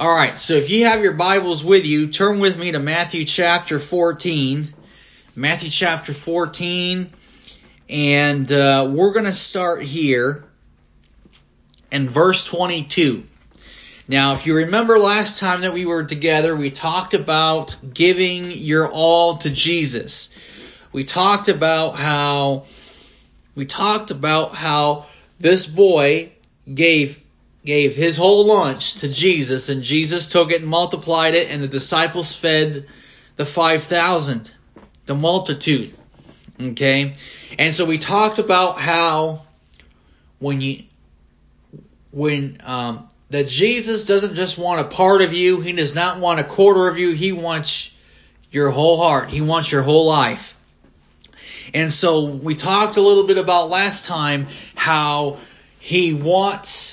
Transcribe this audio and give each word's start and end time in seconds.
All 0.00 0.10
right, 0.10 0.38
so 0.38 0.54
if 0.54 0.70
you 0.70 0.86
have 0.86 1.02
your 1.02 1.12
Bibles 1.12 1.62
with 1.62 1.84
you, 1.84 2.06
turn 2.06 2.38
with 2.38 2.56
me 2.56 2.72
to 2.72 2.78
Matthew 2.78 3.26
chapter 3.26 3.78
14. 3.78 4.72
Matthew 5.36 5.68
chapter 5.68 6.14
14, 6.14 7.12
and 7.90 8.50
uh, 8.50 8.88
we're 8.90 9.12
going 9.12 9.26
to 9.26 9.34
start 9.34 9.82
here 9.82 10.44
in 11.92 12.08
verse 12.08 12.46
22. 12.46 13.24
Now, 14.08 14.32
if 14.32 14.46
you 14.46 14.56
remember 14.56 14.98
last 14.98 15.38
time 15.38 15.60
that 15.60 15.74
we 15.74 15.84
were 15.84 16.04
together, 16.04 16.56
we 16.56 16.70
talked 16.70 17.12
about 17.12 17.76
giving 17.92 18.52
your 18.52 18.90
all 18.90 19.36
to 19.36 19.50
Jesus. 19.50 20.34
We 20.92 21.04
talked 21.04 21.50
about 21.50 21.96
how 21.96 22.64
we 23.54 23.66
talked 23.66 24.10
about 24.10 24.54
how 24.54 25.04
this 25.38 25.66
boy 25.66 26.32
gave 26.72 27.20
gave 27.64 27.94
his 27.94 28.16
whole 28.16 28.46
lunch 28.46 28.94
to 28.96 29.08
Jesus 29.08 29.68
and 29.68 29.82
Jesus 29.82 30.28
took 30.28 30.50
it 30.50 30.60
and 30.60 30.70
multiplied 30.70 31.34
it 31.34 31.50
and 31.50 31.62
the 31.62 31.68
disciples 31.68 32.34
fed 32.34 32.86
the 33.36 33.44
5000 33.44 34.52
the 35.06 35.14
multitude 35.14 35.92
okay? 36.60 37.14
And 37.58 37.74
so 37.74 37.84
we 37.84 37.98
talked 37.98 38.38
about 38.38 38.78
how 38.78 39.42
when 40.38 40.60
you 40.60 40.84
when 42.10 42.60
um, 42.64 43.08
that 43.30 43.48
Jesus 43.48 44.04
doesn't 44.04 44.34
just 44.34 44.58
want 44.58 44.80
a 44.80 44.84
part 44.84 45.22
of 45.22 45.32
you 45.32 45.60
he 45.60 45.72
does 45.72 45.94
not 45.94 46.18
want 46.18 46.40
a 46.40 46.44
quarter 46.44 46.88
of 46.88 46.98
you 46.98 47.12
he 47.12 47.32
wants 47.32 47.94
your 48.50 48.70
whole 48.70 48.96
heart 48.96 49.30
he 49.30 49.40
wants 49.40 49.70
your 49.70 49.82
whole 49.82 50.06
life. 50.06 50.56
And 51.72 51.92
so 51.92 52.24
we 52.24 52.56
talked 52.56 52.96
a 52.96 53.00
little 53.00 53.24
bit 53.24 53.38
about 53.38 53.70
last 53.70 54.04
time 54.04 54.48
how 54.74 55.38
he 55.78 56.14
wants 56.14 56.89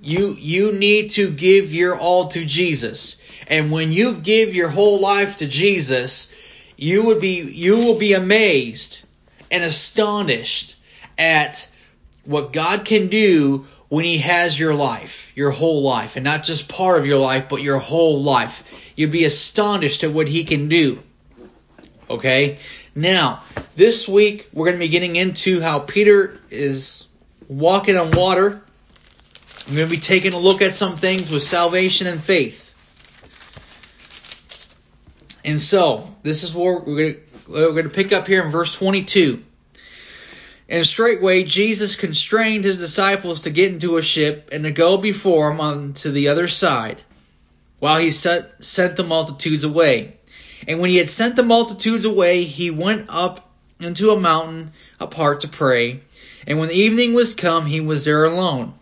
you 0.00 0.36
you 0.38 0.72
need 0.72 1.10
to 1.10 1.30
give 1.30 1.72
your 1.72 1.98
all 1.98 2.28
to 2.28 2.44
Jesus. 2.44 3.20
And 3.46 3.70
when 3.70 3.92
you 3.92 4.14
give 4.14 4.54
your 4.54 4.68
whole 4.68 5.00
life 5.00 5.38
to 5.38 5.46
Jesus, 5.46 6.32
you 6.76 7.04
would 7.04 7.20
be 7.20 7.40
you 7.40 7.78
will 7.78 7.98
be 7.98 8.14
amazed 8.14 9.02
and 9.50 9.62
astonished 9.62 10.76
at 11.18 11.68
what 12.24 12.52
God 12.52 12.84
can 12.84 13.08
do 13.08 13.66
when 13.88 14.04
he 14.04 14.18
has 14.18 14.58
your 14.58 14.74
life, 14.74 15.30
your 15.36 15.50
whole 15.50 15.82
life, 15.82 16.16
and 16.16 16.24
not 16.24 16.42
just 16.42 16.68
part 16.68 16.98
of 16.98 17.06
your 17.06 17.18
life, 17.18 17.48
but 17.48 17.62
your 17.62 17.78
whole 17.78 18.22
life. 18.22 18.64
You'd 18.96 19.12
be 19.12 19.24
astonished 19.24 20.04
at 20.04 20.12
what 20.12 20.26
he 20.26 20.44
can 20.44 20.68
do. 20.68 21.00
Okay? 22.10 22.58
Now, 22.94 23.42
this 23.76 24.08
week 24.08 24.48
we're 24.52 24.66
going 24.66 24.76
to 24.76 24.84
be 24.84 24.88
getting 24.88 25.16
into 25.16 25.60
how 25.60 25.80
Peter 25.80 26.38
is 26.50 27.06
walking 27.48 27.96
on 27.96 28.10
water. 28.12 28.62
I'm 29.66 29.76
going 29.76 29.88
to 29.88 29.94
be 29.94 30.00
taking 30.00 30.34
a 30.34 30.38
look 30.38 30.60
at 30.60 30.74
some 30.74 30.96
things 30.96 31.30
with 31.30 31.42
salvation 31.42 32.06
and 32.06 32.20
faith. 32.20 32.72
And 35.42 35.60
so, 35.60 36.14
this 36.22 36.42
is 36.42 36.54
where 36.54 36.78
we're 36.80 36.96
going 36.96 37.14
to, 37.14 37.20
we're 37.48 37.72
going 37.72 37.84
to 37.84 37.90
pick 37.90 38.12
up 38.12 38.26
here 38.26 38.42
in 38.42 38.50
verse 38.50 38.74
22. 38.74 39.42
And 40.68 40.86
straightway 40.86 41.44
Jesus 41.44 41.96
constrained 41.96 42.64
his 42.64 42.78
disciples 42.78 43.42
to 43.42 43.50
get 43.50 43.72
into 43.72 43.96
a 43.96 44.02
ship 44.02 44.50
and 44.52 44.64
to 44.64 44.70
go 44.70 44.96
before 44.98 45.50
him 45.50 45.60
on 45.60 45.92
to 45.94 46.10
the 46.10 46.28
other 46.28 46.48
side, 46.48 47.00
while 47.78 47.98
he 47.98 48.10
set, 48.10 48.64
sent 48.64 48.96
the 48.96 49.04
multitudes 49.04 49.64
away. 49.64 50.16
And 50.68 50.80
when 50.80 50.90
he 50.90 50.96
had 50.96 51.10
sent 51.10 51.36
the 51.36 51.42
multitudes 51.42 52.04
away, 52.04 52.44
he 52.44 52.70
went 52.70 53.06
up 53.08 53.50
into 53.80 54.10
a 54.10 54.20
mountain 54.20 54.72
apart 55.00 55.40
to 55.40 55.48
pray. 55.48 56.00
And 56.46 56.58
when 56.58 56.68
the 56.68 56.74
evening 56.74 57.14
was 57.14 57.34
come, 57.34 57.66
he 57.66 57.80
was 57.80 58.04
there 58.04 58.24
alone. 58.24 58.74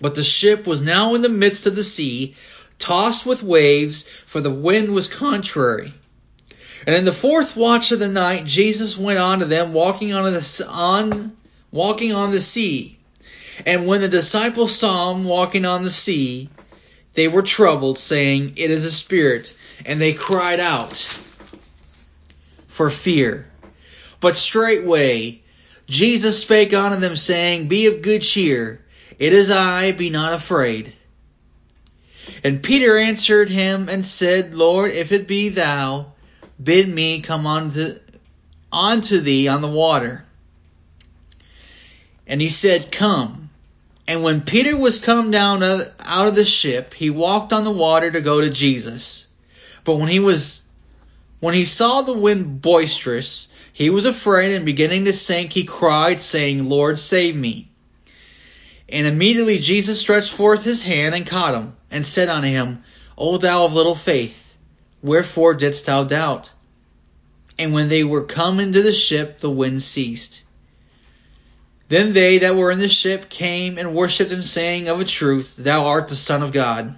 But 0.00 0.14
the 0.14 0.22
ship 0.22 0.66
was 0.66 0.80
now 0.80 1.14
in 1.14 1.22
the 1.22 1.28
midst 1.28 1.66
of 1.66 1.76
the 1.76 1.84
sea, 1.84 2.34
tossed 2.78 3.26
with 3.26 3.42
waves, 3.42 4.06
for 4.26 4.40
the 4.40 4.50
wind 4.50 4.92
was 4.92 5.08
contrary. 5.08 5.92
And 6.86 6.96
in 6.96 7.04
the 7.04 7.12
fourth 7.12 7.56
watch 7.56 7.92
of 7.92 7.98
the 7.98 8.08
night, 8.08 8.46
Jesus 8.46 8.96
went 8.96 9.18
on 9.18 9.40
to 9.40 9.44
them, 9.44 9.72
walking 9.72 10.14
on 10.14 10.32
the 10.32 10.66
on 10.68 11.36
walking 11.70 12.12
on 12.12 12.30
the 12.30 12.40
sea. 12.40 12.98
And 13.66 13.86
when 13.86 14.00
the 14.00 14.08
disciples 14.08 14.74
saw 14.74 15.12
him 15.12 15.24
walking 15.24 15.66
on 15.66 15.84
the 15.84 15.90
sea, 15.90 16.48
they 17.12 17.28
were 17.28 17.42
troubled, 17.42 17.98
saying, 17.98 18.54
It 18.56 18.70
is 18.70 18.84
a 18.86 18.90
spirit. 18.90 19.54
And 19.84 20.00
they 20.00 20.14
cried 20.14 20.60
out 20.60 20.96
for 22.68 22.88
fear. 22.88 23.46
But 24.20 24.36
straightway 24.36 25.42
Jesus 25.90 26.40
spake 26.40 26.72
unto 26.72 27.00
them, 27.00 27.16
saying, 27.16 27.66
Be 27.66 27.86
of 27.86 28.00
good 28.00 28.22
cheer, 28.22 28.80
it 29.20 29.34
is 29.34 29.50
I, 29.50 29.92
be 29.92 30.08
not 30.08 30.32
afraid. 30.32 30.94
And 32.42 32.62
Peter 32.62 32.96
answered 32.96 33.50
him 33.50 33.90
and 33.90 34.02
said, 34.02 34.54
Lord, 34.54 34.92
if 34.92 35.12
it 35.12 35.28
be 35.28 35.50
thou, 35.50 36.12
bid 36.62 36.88
me 36.88 37.20
come 37.20 37.46
unto, 37.46 37.98
unto 38.72 39.20
thee 39.20 39.46
on 39.46 39.60
the 39.60 39.68
water. 39.68 40.24
And 42.26 42.40
he 42.40 42.48
said, 42.48 42.90
Come. 42.90 43.50
And 44.08 44.22
when 44.22 44.40
Peter 44.40 44.74
was 44.76 44.98
come 44.98 45.30
down 45.30 45.62
out 45.62 46.26
of 46.26 46.34
the 46.34 46.44
ship, 46.44 46.94
he 46.94 47.10
walked 47.10 47.52
on 47.52 47.64
the 47.64 47.70
water 47.70 48.10
to 48.10 48.22
go 48.22 48.40
to 48.40 48.48
Jesus. 48.48 49.26
But 49.84 49.96
when 49.96 50.08
he 50.08 50.18
was 50.18 50.62
when 51.40 51.54
he 51.54 51.64
saw 51.64 52.02
the 52.02 52.16
wind 52.16 52.62
boisterous, 52.62 53.48
he 53.72 53.90
was 53.90 54.06
afraid 54.06 54.52
and 54.52 54.64
beginning 54.64 55.04
to 55.04 55.12
sink, 55.12 55.52
he 55.52 55.64
cried, 55.64 56.20
saying, 56.20 56.68
Lord, 56.68 56.98
save 56.98 57.36
me. 57.36 57.69
And 58.90 59.06
immediately 59.06 59.58
Jesus 59.58 60.00
stretched 60.00 60.32
forth 60.32 60.64
his 60.64 60.82
hand 60.82 61.14
and 61.14 61.26
caught 61.26 61.54
him, 61.54 61.76
and 61.90 62.04
said 62.04 62.28
unto 62.28 62.48
him, 62.48 62.82
O 63.16 63.36
thou 63.36 63.64
of 63.64 63.72
little 63.72 63.94
faith, 63.94 64.54
wherefore 65.02 65.54
didst 65.54 65.86
thou 65.86 66.04
doubt? 66.04 66.50
And 67.58 67.72
when 67.72 67.88
they 67.88 68.02
were 68.02 68.24
come 68.24 68.58
into 68.58 68.82
the 68.82 68.92
ship, 68.92 69.38
the 69.38 69.50
wind 69.50 69.82
ceased. 69.82 70.42
Then 71.88 72.12
they 72.12 72.38
that 72.38 72.56
were 72.56 72.70
in 72.70 72.78
the 72.78 72.88
ship 72.88 73.28
came 73.28 73.76
and 73.76 73.94
worshipped 73.94 74.30
him, 74.30 74.42
saying, 74.42 74.88
Of 74.88 75.00
a 75.00 75.04
truth, 75.04 75.56
thou 75.56 75.86
art 75.86 76.08
the 76.08 76.16
Son 76.16 76.42
of 76.42 76.52
God. 76.52 76.96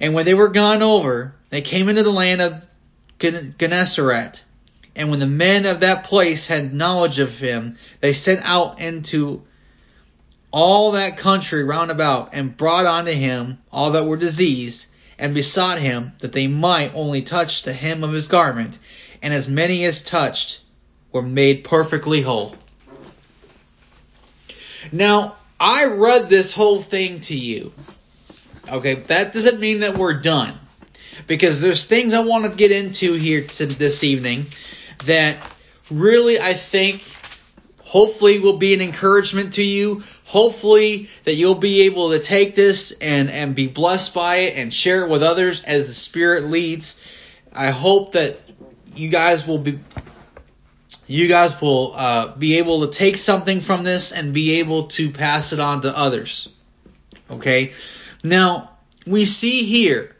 And 0.00 0.14
when 0.14 0.24
they 0.24 0.34
were 0.34 0.48
gone 0.48 0.82
over, 0.82 1.34
they 1.50 1.60
came 1.60 1.88
into 1.88 2.02
the 2.02 2.12
land 2.12 2.40
of 2.40 2.62
Gennesaret. 3.20 4.44
And 4.94 5.10
when 5.10 5.20
the 5.20 5.26
men 5.26 5.66
of 5.66 5.80
that 5.80 6.04
place 6.04 6.46
had 6.46 6.72
knowledge 6.72 7.18
of 7.18 7.38
him, 7.38 7.76
they 8.00 8.12
sent 8.12 8.40
out 8.44 8.80
into 8.80 9.42
all 10.50 10.92
that 10.92 11.18
country 11.18 11.64
round 11.64 11.90
about, 11.90 12.30
and 12.32 12.56
brought 12.56 12.86
unto 12.86 13.12
him 13.12 13.58
all 13.70 13.92
that 13.92 14.06
were 14.06 14.16
diseased, 14.16 14.86
and 15.18 15.34
besought 15.34 15.78
him 15.78 16.12
that 16.20 16.32
they 16.32 16.46
might 16.46 16.92
only 16.94 17.22
touch 17.22 17.62
the 17.62 17.72
hem 17.72 18.04
of 18.04 18.12
his 18.12 18.28
garment, 18.28 18.78
and 19.22 19.34
as 19.34 19.48
many 19.48 19.84
as 19.84 20.00
touched 20.00 20.60
were 21.12 21.22
made 21.22 21.64
perfectly 21.64 22.22
whole. 22.22 22.54
Now, 24.92 25.36
I 25.58 25.86
read 25.86 26.30
this 26.30 26.52
whole 26.52 26.80
thing 26.82 27.20
to 27.22 27.36
you. 27.36 27.72
Okay, 28.70 28.94
that 28.94 29.32
doesn't 29.32 29.60
mean 29.60 29.80
that 29.80 29.98
we're 29.98 30.20
done. 30.20 30.58
Because 31.26 31.60
there's 31.60 31.84
things 31.84 32.14
I 32.14 32.20
want 32.20 32.44
to 32.44 32.50
get 32.50 32.70
into 32.70 33.14
here 33.14 33.42
to 33.42 33.66
this 33.66 34.04
evening 34.04 34.46
that 35.04 35.36
really 35.90 36.38
I 36.38 36.54
think 36.54 37.02
hopefully 37.88 38.38
will 38.38 38.58
be 38.58 38.74
an 38.74 38.82
encouragement 38.82 39.54
to 39.54 39.62
you. 39.62 40.02
Hopefully 40.26 41.08
that 41.24 41.36
you'll 41.36 41.54
be 41.54 41.82
able 41.82 42.10
to 42.10 42.18
take 42.18 42.54
this 42.54 42.92
and, 42.92 43.30
and 43.30 43.54
be 43.54 43.66
blessed 43.66 44.12
by 44.12 44.40
it 44.40 44.58
and 44.58 44.74
share 44.74 45.06
it 45.06 45.08
with 45.08 45.22
others 45.22 45.64
as 45.64 45.86
the 45.86 45.94
Spirit 45.94 46.44
leads. 46.44 47.00
I 47.50 47.70
hope 47.70 48.12
that 48.12 48.40
you 48.94 49.08
guys 49.08 49.48
will 49.48 49.56
be 49.56 49.80
you 51.06 51.28
guys 51.28 51.58
will 51.62 51.94
uh, 51.94 52.36
be 52.36 52.58
able 52.58 52.86
to 52.86 52.88
take 52.88 53.16
something 53.16 53.62
from 53.62 53.84
this 53.84 54.12
and 54.12 54.34
be 54.34 54.58
able 54.58 54.88
to 54.88 55.10
pass 55.10 55.54
it 55.54 55.60
on 55.60 55.80
to 55.80 55.96
others. 55.96 56.50
Okay? 57.30 57.72
Now, 58.22 58.72
we 59.06 59.24
see 59.24 59.64
here 59.64 60.14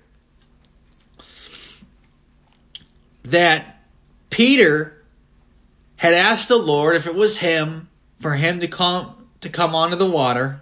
that 3.25 3.83
Peter 4.31 4.98
had 5.99 6.15
asked 6.15 6.49
the 6.49 6.57
Lord 6.57 6.97
if 6.97 7.07
it 7.07 7.15
was 7.15 7.37
him 7.37 7.89
for 8.21 8.33
him 8.33 8.61
to 8.61 8.69
come 8.69 9.15
to 9.43 9.51
come 9.51 9.75
onto 9.75 9.97
the 9.97 10.09
water. 10.09 10.61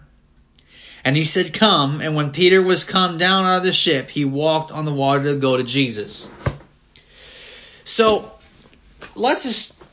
And 1.05 1.17
he 1.17 1.25
said, 1.25 1.55
Come. 1.55 2.01
And 2.01 2.17
when 2.17 2.33
Peter 2.33 2.61
was 2.61 2.83
come 2.83 3.17
down 3.17 3.45
out 3.45 3.59
of 3.59 3.63
the 3.63 3.73
ship, 3.73 4.11
he 4.11 4.25
walked 4.25 4.73
on 4.73 4.85
the 4.85 4.93
water 4.93 5.23
to 5.25 5.37
go 5.37 5.57
to 5.57 5.63
Jesus. 5.63 6.29
So 7.85 8.33
let's 9.15 9.45
just 9.45 9.85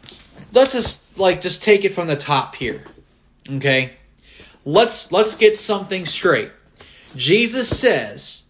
let's 0.53 0.73
just 0.73 1.19
like 1.19 1.41
just 1.41 1.61
take 1.61 1.85
it 1.85 1.93
from 1.93 2.07
the 2.07 2.15
top 2.15 2.55
here. 2.55 2.81
Okay? 3.47 3.93
Let's 4.65 5.11
let's 5.11 5.35
get 5.35 5.55
something 5.55 6.05
straight. 6.05 6.51
Jesus 7.15 7.69
says 7.69 8.43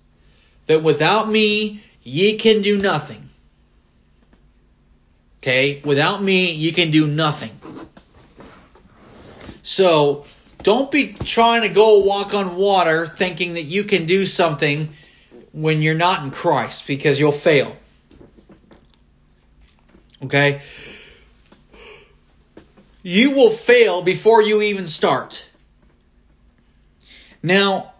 that 0.67 0.83
without 0.83 1.27
me 1.27 1.83
ye 2.03 2.37
can 2.37 2.61
do 2.61 2.77
nothing. 2.77 3.29
Okay? 5.43 5.81
Without 5.83 6.23
me, 6.23 6.53
you 6.53 6.71
can 6.71 6.91
do 6.91 7.05
nothing. 7.05 7.51
So, 9.61 10.23
don't 10.59 10.89
be 10.89 11.11
trying 11.11 11.63
to 11.63 11.67
go 11.67 11.99
walk 11.99 12.33
on 12.33 12.55
water 12.55 13.05
thinking 13.05 13.55
that 13.55 13.63
you 13.63 13.83
can 13.83 14.05
do 14.05 14.25
something 14.25 14.93
when 15.51 15.81
you're 15.81 15.95
not 15.95 16.23
in 16.23 16.31
Christ 16.31 16.87
because 16.87 17.19
you'll 17.19 17.33
fail. 17.33 17.75
Okay? 20.23 20.61
You 23.01 23.31
will 23.31 23.49
fail 23.49 24.01
before 24.01 24.41
you 24.41 24.61
even 24.61 24.87
start. 24.87 25.45
Now, 27.41 27.91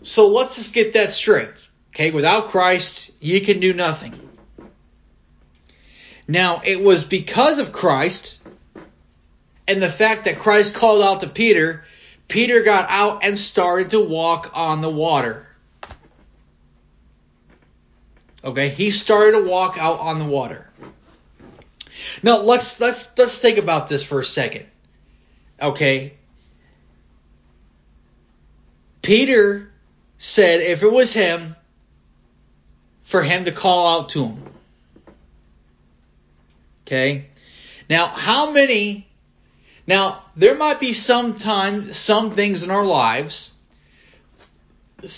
so 0.00 0.28
let's 0.28 0.56
just 0.56 0.72
get 0.72 0.94
that 0.94 1.12
straight. 1.12 1.50
Okay, 1.90 2.12
without 2.12 2.48
Christ, 2.48 3.10
you 3.20 3.42
can 3.42 3.60
do 3.60 3.74
nothing. 3.74 4.14
Now, 6.26 6.62
it 6.64 6.82
was 6.82 7.04
because 7.04 7.58
of 7.58 7.72
Christ 7.72 8.40
and 9.66 9.82
the 9.82 9.90
fact 9.90 10.24
that 10.24 10.38
Christ 10.38 10.74
called 10.74 11.02
out 11.02 11.20
to 11.20 11.28
Peter, 11.28 11.84
Peter 12.28 12.62
got 12.62 12.86
out 12.88 13.24
and 13.24 13.38
started 13.38 13.90
to 13.90 14.00
walk 14.00 14.50
on 14.54 14.80
the 14.80 14.90
water. 14.90 15.46
Okay, 18.42 18.68
he 18.68 18.90
started 18.90 19.38
to 19.38 19.44
walk 19.44 19.78
out 19.78 20.00
on 20.00 20.18
the 20.18 20.24
water. 20.24 20.68
Now 22.22 22.40
let's 22.40 22.80
let's 22.80 23.08
let's 23.16 23.38
think 23.38 23.58
about 23.58 23.88
this 23.88 24.04
for 24.04 24.20
a 24.20 24.24
second. 24.24 24.66
Okay. 25.60 26.14
Peter 29.00 29.70
said 30.18 30.60
if 30.60 30.82
it 30.82 30.90
was 30.90 31.12
him, 31.12 31.56
for 33.02 33.22
him 33.22 33.44
to 33.46 33.52
call 33.52 34.00
out 34.00 34.08
to 34.10 34.26
him. 34.26 34.43
Okay? 36.86 37.26
Now, 37.88 38.06
how 38.06 38.50
many 38.50 39.08
now 39.86 40.24
there 40.36 40.56
might 40.56 40.80
be 40.80 40.92
some 40.92 41.36
time 41.38 41.92
some 41.92 42.30
things 42.30 42.62
in 42.62 42.70
our 42.70 42.84
lives 42.84 43.54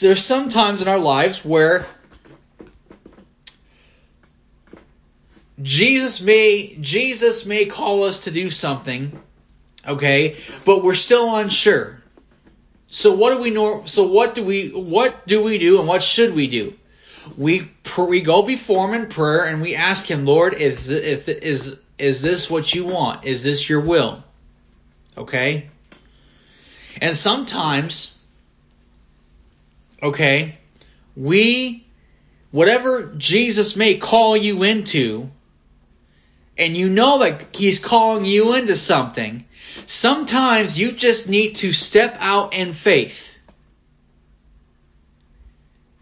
there's 0.00 0.24
some 0.24 0.48
times 0.48 0.82
in 0.82 0.88
our 0.88 0.98
lives 0.98 1.44
where 1.44 1.86
Jesus 5.62 6.20
may 6.20 6.76
Jesus 6.80 7.46
may 7.46 7.66
call 7.66 8.04
us 8.04 8.24
to 8.24 8.30
do 8.30 8.50
something, 8.50 9.18
okay, 9.86 10.36
but 10.64 10.82
we're 10.82 10.94
still 10.94 11.36
unsure. 11.36 12.02
So 12.88 13.14
what 13.14 13.34
do 13.34 13.40
we 13.40 13.50
know? 13.50 13.84
So 13.86 14.06
what 14.08 14.34
do 14.34 14.42
we 14.42 14.68
what 14.70 15.26
do 15.26 15.42
we 15.42 15.58
do 15.58 15.78
and 15.78 15.88
what 15.88 16.02
should 16.02 16.34
we 16.34 16.46
do? 16.48 16.74
We 17.36 17.70
we 17.96 18.20
go 18.20 18.42
before 18.42 18.88
him 18.88 19.02
in 19.02 19.08
prayer 19.08 19.44
and 19.44 19.62
we 19.62 19.74
ask 19.74 20.10
him, 20.10 20.24
Lord, 20.24 20.54
is 20.54 20.88
if 20.90 21.28
is 21.28 21.78
is 21.98 22.22
this 22.22 22.50
what 22.50 22.74
you 22.74 22.84
want? 22.84 23.24
Is 23.24 23.42
this 23.42 23.68
your 23.68 23.80
will? 23.80 24.22
Okay? 25.16 25.68
And 27.00 27.16
sometimes 27.16 28.18
okay, 30.02 30.58
we 31.16 31.84
whatever 32.50 33.12
Jesus 33.16 33.76
may 33.76 33.96
call 33.96 34.36
you 34.36 34.62
into, 34.62 35.30
and 36.56 36.76
you 36.76 36.88
know 36.88 37.18
that 37.18 37.54
he's 37.54 37.78
calling 37.78 38.24
you 38.24 38.54
into 38.54 38.76
something, 38.76 39.44
sometimes 39.86 40.78
you 40.78 40.92
just 40.92 41.28
need 41.28 41.56
to 41.56 41.72
step 41.72 42.16
out 42.20 42.54
in 42.54 42.72
faith 42.72 43.38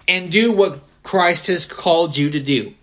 and 0.07 0.31
do 0.31 0.53
what 0.53 0.81
Christ 1.05 1.47
has 1.47 1.67
called 1.67 2.17
you 2.17 2.31
to 2.31 2.41
do. 2.41 2.75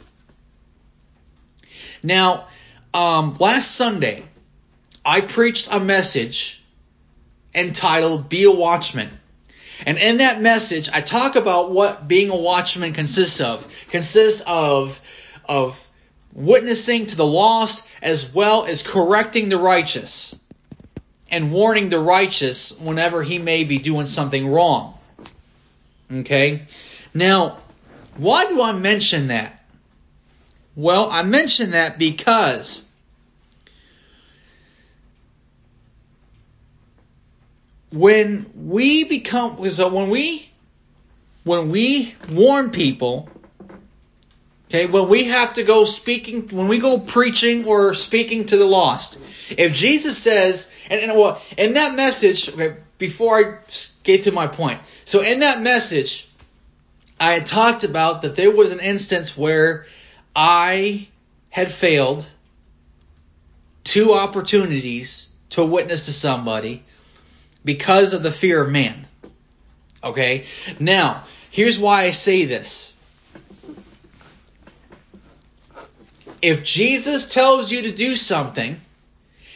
Now, 2.02 2.48
um, 2.94 3.36
last 3.40 3.72
Sunday, 3.72 4.24
I 5.04 5.20
preached 5.20 5.68
a 5.72 5.80
message 5.80 6.64
entitled 7.54 8.30
Be 8.30 8.44
a 8.44 8.52
Watchman. 8.52 9.10
And 9.86 9.98
in 9.98 10.18
that 10.18 10.40
message, 10.42 10.90
I 10.94 11.02
talk 11.02 11.36
about 11.36 11.72
what 11.72 12.08
being 12.08 12.30
a 12.30 12.36
watchman 12.36 12.94
consists 12.94 13.42
of. 13.42 13.68
Consists 13.90 14.44
of, 14.46 15.02
of 15.46 15.88
witnessing 16.34 17.08
to 17.08 17.18
the 17.18 17.26
lost 17.26 17.86
as 18.02 18.32
well 18.32 18.66
as 18.66 18.84
correcting 18.84 19.50
the 19.50 19.58
righteous 19.58 20.36
and 21.32 21.52
warning 21.52 21.90
the 21.90 22.00
righteous 22.00 22.72
whenever 22.80 23.24
he 23.24 23.40
may 23.40 23.64
be 23.64 23.80
doing 23.80 24.06
something 24.06 24.48
wrong. 24.48 24.98
Okay? 26.12 26.64
Now, 27.14 27.58
why 28.18 28.48
do 28.48 28.62
I 28.62 28.74
mention 28.74 29.28
that? 29.28 29.64
Well, 30.76 31.10
I 31.10 31.24
mention 31.24 31.72
that 31.72 31.98
because 31.98 32.88
when 37.92 38.50
we 38.56 39.04
become 39.04 39.70
so 39.70 39.90
when 39.90 40.10
we 40.10 40.50
when 41.44 41.70
we 41.70 42.16
warn 42.30 42.72
people 42.72 43.30
Okay, 44.72 44.86
when 44.86 45.10
we 45.10 45.26
have 45.26 45.52
to 45.54 45.64
go 45.64 45.84
speaking, 45.84 46.48
when 46.48 46.70
we 46.70 46.80
go 46.80 46.98
preaching 46.98 47.66
or 47.66 47.94
speaking 47.94 48.46
to 48.46 48.56
the 48.56 48.64
lost, 48.64 49.20
if 49.50 49.74
Jesus 49.74 50.18
says, 50.18 50.72
and, 50.90 51.02
and 51.02 51.20
well, 51.20 51.42
in 51.58 51.74
that 51.74 51.94
message, 51.94 52.48
okay, 52.48 52.78
before 52.98 53.38
I 53.38 53.58
get 54.04 54.22
to 54.22 54.32
my 54.32 54.48
point, 54.48 54.80
so 55.04 55.20
in 55.20 55.42
that 55.42 55.62
message, 55.62 56.31
I 57.22 57.34
had 57.34 57.46
talked 57.46 57.84
about 57.84 58.24
that 58.24 58.36
there 58.36 58.50
was 58.50 58.72
an 58.72 58.80
instance 58.80 59.38
where 59.38 59.86
I 60.36 61.08
had 61.52 61.72
failed 61.72 62.28
two 63.84 64.14
opportunities 64.16 65.28
to 65.52 65.64
witness 65.64 66.06
to 66.06 66.14
somebody 66.14 66.84
because 67.64 68.14
of 68.14 68.24
the 68.24 68.32
fear 68.32 68.64
of 68.64 68.72
man. 68.72 69.06
Okay, 70.04 70.46
now 70.80 71.24
here's 71.52 71.78
why 71.78 72.06
I 72.06 72.12
say 72.12 72.46
this 72.46 72.92
if 76.42 76.64
Jesus 76.64 77.32
tells 77.32 77.72
you 77.72 77.84
to 77.84 77.92
do 77.92 78.16
something, 78.16 78.82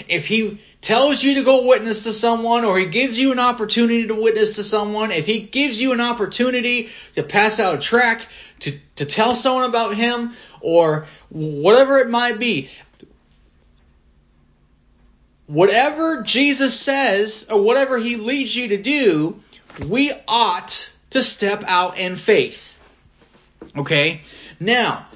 if 0.08 0.28
he 0.28 0.62
tells 0.86 1.24
you 1.24 1.34
to 1.36 1.44
go 1.44 1.66
witness 1.66 2.04
to 2.04 2.14
someone 2.14 2.64
or 2.64 2.78
he 2.78 2.86
gives 2.86 3.18
you 3.18 3.32
an 3.32 3.40
opportunity 3.40 4.06
to 4.06 4.14
witness 4.14 4.58
to 4.58 4.64
someone, 4.64 5.10
if 5.10 5.26
he 5.26 5.40
gives 5.40 5.82
you 5.82 5.94
an 5.94 6.00
opportunity 6.00 6.90
to 7.16 7.24
pass 7.24 7.60
out 7.60 7.74
a 7.74 7.78
track, 7.80 8.28
to, 8.60 8.78
to 8.96 9.04
tell 9.04 9.36
someone 9.36 9.68
about 9.68 9.96
him, 9.96 10.34
or 10.62 11.08
whatever 11.30 11.98
it 11.98 12.08
might 12.08 12.38
be, 12.38 12.70
whatever 15.48 16.22
Jesus 16.22 16.80
says 16.80 17.48
or 17.50 17.60
whatever 17.64 17.98
he 17.98 18.18
leads 18.18 18.56
you 18.56 18.68
to 18.68 18.78
do, 18.78 19.42
we 19.88 20.12
ought 20.28 20.88
to 21.10 21.24
step 21.24 21.64
out 21.66 21.98
in 21.98 22.16
faith. 22.16 22.74
Okay? 23.75 24.22
Now, 24.60 25.08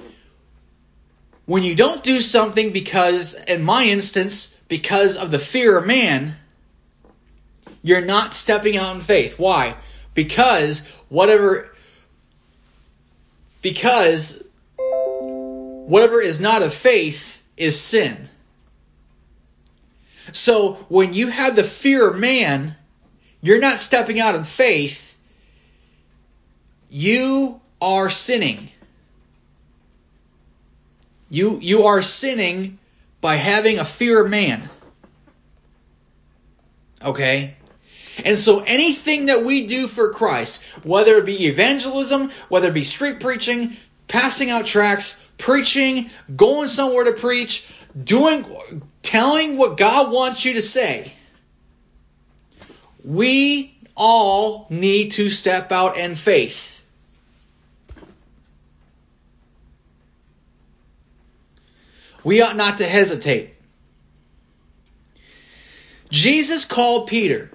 when 1.50 1.64
you 1.64 1.74
don't 1.74 2.04
do 2.04 2.20
something 2.20 2.70
because, 2.70 3.34
in 3.34 3.60
my 3.64 3.82
instance, 3.82 4.56
because 4.68 5.16
of 5.16 5.32
the 5.32 5.38
fear 5.40 5.76
of 5.76 5.84
man, 5.84 6.36
you're 7.82 8.02
not 8.02 8.34
stepping 8.34 8.76
out 8.76 8.94
in 8.94 9.02
faith. 9.02 9.36
Why? 9.36 9.74
Because 10.14 10.86
whatever, 11.08 11.74
because 13.62 14.40
whatever 14.76 16.20
is 16.20 16.38
not 16.38 16.62
of 16.62 16.72
faith 16.72 17.42
is 17.56 17.80
sin. 17.80 18.28
So 20.30 20.74
when 20.88 21.14
you 21.14 21.26
have 21.26 21.56
the 21.56 21.64
fear 21.64 22.10
of 22.10 22.16
man, 22.16 22.76
you're 23.42 23.58
not 23.58 23.80
stepping 23.80 24.20
out 24.20 24.36
in 24.36 24.44
faith. 24.44 25.16
You 26.88 27.60
are 27.80 28.08
sinning. 28.08 28.70
You 31.30 31.58
you 31.60 31.84
are 31.84 32.02
sinning 32.02 32.78
by 33.20 33.36
having 33.36 33.78
a 33.78 33.84
fear 33.84 34.22
of 34.22 34.30
man. 34.30 34.68
Okay? 37.02 37.54
And 38.24 38.38
so 38.38 38.60
anything 38.60 39.26
that 39.26 39.44
we 39.44 39.66
do 39.66 39.86
for 39.86 40.12
Christ, 40.12 40.62
whether 40.82 41.16
it 41.16 41.24
be 41.24 41.46
evangelism, 41.46 42.32
whether 42.48 42.68
it 42.68 42.74
be 42.74 42.84
street 42.84 43.20
preaching, 43.20 43.76
passing 44.08 44.50
out 44.50 44.66
tracts, 44.66 45.16
preaching, 45.38 46.10
going 46.34 46.68
somewhere 46.68 47.04
to 47.04 47.12
preach, 47.12 47.66
doing 48.02 48.44
telling 49.02 49.56
what 49.56 49.76
God 49.78 50.12
wants 50.12 50.44
you 50.44 50.54
to 50.54 50.62
say, 50.62 51.12
we 53.04 53.78
all 53.94 54.66
need 54.68 55.12
to 55.12 55.30
step 55.30 55.72
out 55.72 55.96
in 55.96 56.14
faith. 56.14 56.69
We 62.24 62.42
ought 62.42 62.56
not 62.56 62.78
to 62.78 62.86
hesitate. 62.86 63.54
Jesus 66.10 66.64
called 66.64 67.08
Peter 67.08 67.50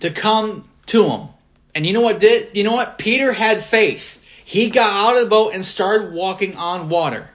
to 0.00 0.10
come 0.10 0.68
to 0.86 1.08
him. 1.08 1.28
And 1.74 1.86
you 1.86 1.92
know 1.92 2.00
what 2.00 2.18
did? 2.18 2.56
You 2.56 2.64
know 2.64 2.72
what? 2.72 2.98
Peter 2.98 3.32
had 3.32 3.62
faith. 3.62 4.20
He 4.44 4.70
got 4.70 4.92
out 4.92 5.16
of 5.16 5.22
the 5.22 5.30
boat 5.30 5.54
and 5.54 5.64
started 5.64 6.12
walking 6.12 6.56
on 6.56 6.88
water. 6.88 7.28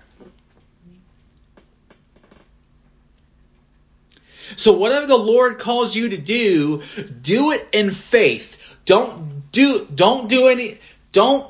So 4.58 4.74
whatever 4.74 5.08
the 5.08 5.18
Lord 5.18 5.60
calls 5.60 5.96
you 5.96 6.10
to 6.10 6.18
do, 6.18 6.84
do 7.22 7.52
it 7.52 7.68
in 7.72 7.92
faith. 7.92 8.62
Don't 8.86 9.52
do 9.52 9.88
don't 9.94 10.28
do 10.28 10.48
any 10.48 10.78
don't 11.12 11.50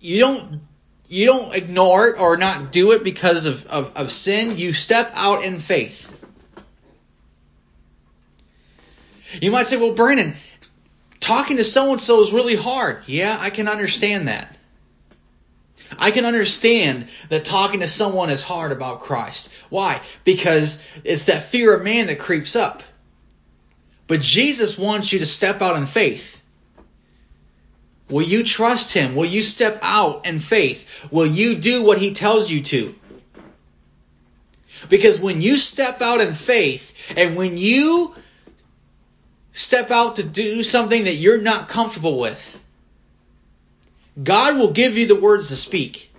you 0.00 0.18
don't 0.20 0.60
you 1.08 1.26
don't 1.26 1.54
ignore 1.54 2.08
it 2.08 2.20
or 2.20 2.36
not 2.36 2.72
do 2.72 2.92
it 2.92 3.04
because 3.04 3.46
of, 3.46 3.66
of, 3.66 3.96
of 3.96 4.12
sin. 4.12 4.58
You 4.58 4.72
step 4.72 5.12
out 5.14 5.44
in 5.44 5.58
faith. 5.58 6.02
You 9.40 9.50
might 9.50 9.66
say, 9.66 9.76
well, 9.76 9.92
Brandon, 9.92 10.36
talking 11.20 11.58
to 11.58 11.64
so 11.64 11.92
and 11.92 12.00
so 12.00 12.22
is 12.22 12.32
really 12.32 12.56
hard. 12.56 13.02
Yeah, 13.06 13.36
I 13.38 13.50
can 13.50 13.68
understand 13.68 14.28
that. 14.28 14.56
I 15.98 16.10
can 16.10 16.24
understand 16.24 17.08
that 17.28 17.44
talking 17.44 17.80
to 17.80 17.86
someone 17.86 18.30
is 18.30 18.42
hard 18.42 18.72
about 18.72 19.00
Christ. 19.00 19.48
Why? 19.70 20.00
Because 20.24 20.82
it's 21.04 21.24
that 21.24 21.44
fear 21.44 21.74
of 21.74 21.84
man 21.84 22.08
that 22.08 22.18
creeps 22.18 22.56
up. 22.56 22.82
But 24.06 24.20
Jesus 24.20 24.78
wants 24.78 25.12
you 25.12 25.20
to 25.20 25.26
step 25.26 25.62
out 25.62 25.76
in 25.76 25.86
faith. 25.86 26.40
Will 28.08 28.22
you 28.22 28.44
trust 28.44 28.92
him? 28.92 29.16
Will 29.16 29.26
you 29.26 29.42
step 29.42 29.80
out 29.82 30.26
in 30.26 30.38
faith? 30.38 30.85
Will 31.10 31.26
you 31.26 31.56
do 31.56 31.82
what 31.82 31.98
he 31.98 32.12
tells 32.12 32.50
you 32.50 32.62
to? 32.62 32.94
Because 34.88 35.18
when 35.20 35.40
you 35.40 35.56
step 35.56 36.02
out 36.02 36.20
in 36.20 36.32
faith 36.32 36.94
and 37.16 37.36
when 37.36 37.56
you 37.56 38.14
step 39.52 39.90
out 39.90 40.16
to 40.16 40.22
do 40.22 40.62
something 40.62 41.04
that 41.04 41.14
you're 41.14 41.40
not 41.40 41.68
comfortable 41.68 42.18
with, 42.18 42.62
God 44.22 44.56
will 44.56 44.72
give 44.72 44.96
you 44.96 45.06
the 45.06 45.14
words 45.14 45.48
to 45.48 45.56
speak. 45.56 46.12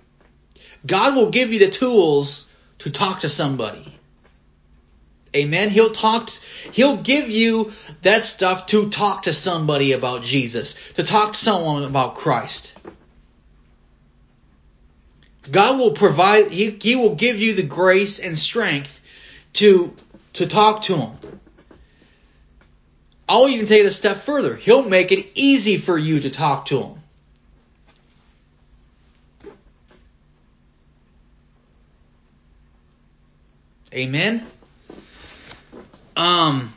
God 0.86 1.14
will 1.14 1.30
give 1.30 1.52
you 1.52 1.58
the 1.58 1.70
tools 1.70 2.50
to 2.78 2.90
talk 2.90 3.20
to 3.20 3.28
somebody. 3.28 3.94
Amen. 5.36 5.68
He'll 5.68 5.90
talk, 5.90 6.30
he'll 6.72 6.96
give 6.96 7.28
you 7.28 7.72
that 8.02 8.22
stuff 8.22 8.66
to 8.66 8.88
talk 8.88 9.24
to 9.24 9.34
somebody 9.34 9.92
about 9.92 10.22
Jesus, 10.22 10.74
to 10.94 11.02
talk 11.02 11.34
to 11.34 11.38
someone 11.38 11.84
about 11.84 12.14
Christ. 12.14 12.72
God 15.50 15.78
will 15.78 15.92
provide, 15.92 16.50
he, 16.50 16.70
he 16.70 16.96
will 16.96 17.14
give 17.14 17.38
you 17.38 17.54
the 17.54 17.62
grace 17.62 18.18
and 18.18 18.38
strength 18.38 19.00
to, 19.54 19.94
to 20.34 20.46
talk 20.46 20.82
to 20.82 20.96
him. 20.96 21.40
I'll 23.28 23.48
even 23.48 23.66
take 23.66 23.80
it 23.80 23.86
a 23.86 23.92
step 23.92 24.18
further. 24.18 24.56
He'll 24.56 24.88
make 24.88 25.12
it 25.12 25.26
easy 25.34 25.76
for 25.76 25.98
you 25.98 26.20
to 26.20 26.30
talk 26.30 26.66
to 26.66 26.82
him. 26.82 26.94
Amen. 33.92 34.46
Um 36.16 36.72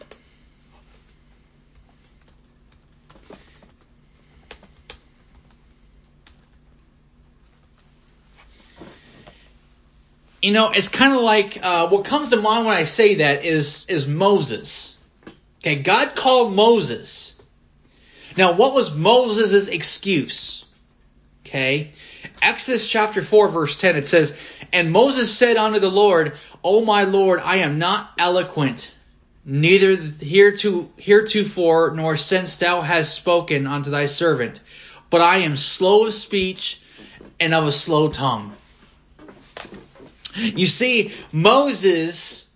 You 10.41 10.51
know, 10.51 10.71
it's 10.71 10.89
kind 10.89 11.13
of 11.13 11.21
like 11.21 11.59
uh, 11.61 11.87
what 11.89 12.05
comes 12.05 12.29
to 12.29 12.37
mind 12.37 12.65
when 12.65 12.75
I 12.75 12.85
say 12.85 13.15
that 13.15 13.45
is 13.45 13.85
is 13.87 14.07
Moses. 14.07 14.97
Okay, 15.59 15.75
God 15.75 16.15
called 16.15 16.55
Moses. 16.55 17.39
Now, 18.37 18.53
what 18.53 18.73
was 18.73 18.95
Moses' 18.95 19.67
excuse? 19.67 20.65
Okay, 21.45 21.91
Exodus 22.41 22.87
chapter 22.87 23.21
4, 23.21 23.49
verse 23.49 23.79
10, 23.79 23.95
it 23.97 24.07
says, 24.07 24.35
And 24.71 24.91
Moses 24.91 25.35
said 25.35 25.57
unto 25.57 25.79
the 25.79 25.91
Lord, 25.91 26.33
O 26.63 26.85
my 26.85 27.03
Lord, 27.03 27.39
I 27.43 27.57
am 27.57 27.77
not 27.77 28.11
eloquent, 28.17 28.91
neither 29.43 29.95
heretofore 29.95 31.91
nor 31.95 32.17
since 32.17 32.57
thou 32.57 32.81
hast 32.81 33.15
spoken 33.15 33.67
unto 33.67 33.89
thy 33.89 34.05
servant, 34.05 34.61
but 35.09 35.21
I 35.21 35.37
am 35.37 35.57
slow 35.57 36.05
of 36.05 36.13
speech 36.13 36.79
and 37.39 37.53
of 37.53 37.67
a 37.67 37.71
slow 37.71 38.09
tongue. 38.09 38.55
You 40.35 40.65
see, 40.65 41.11
Moses 41.31 42.49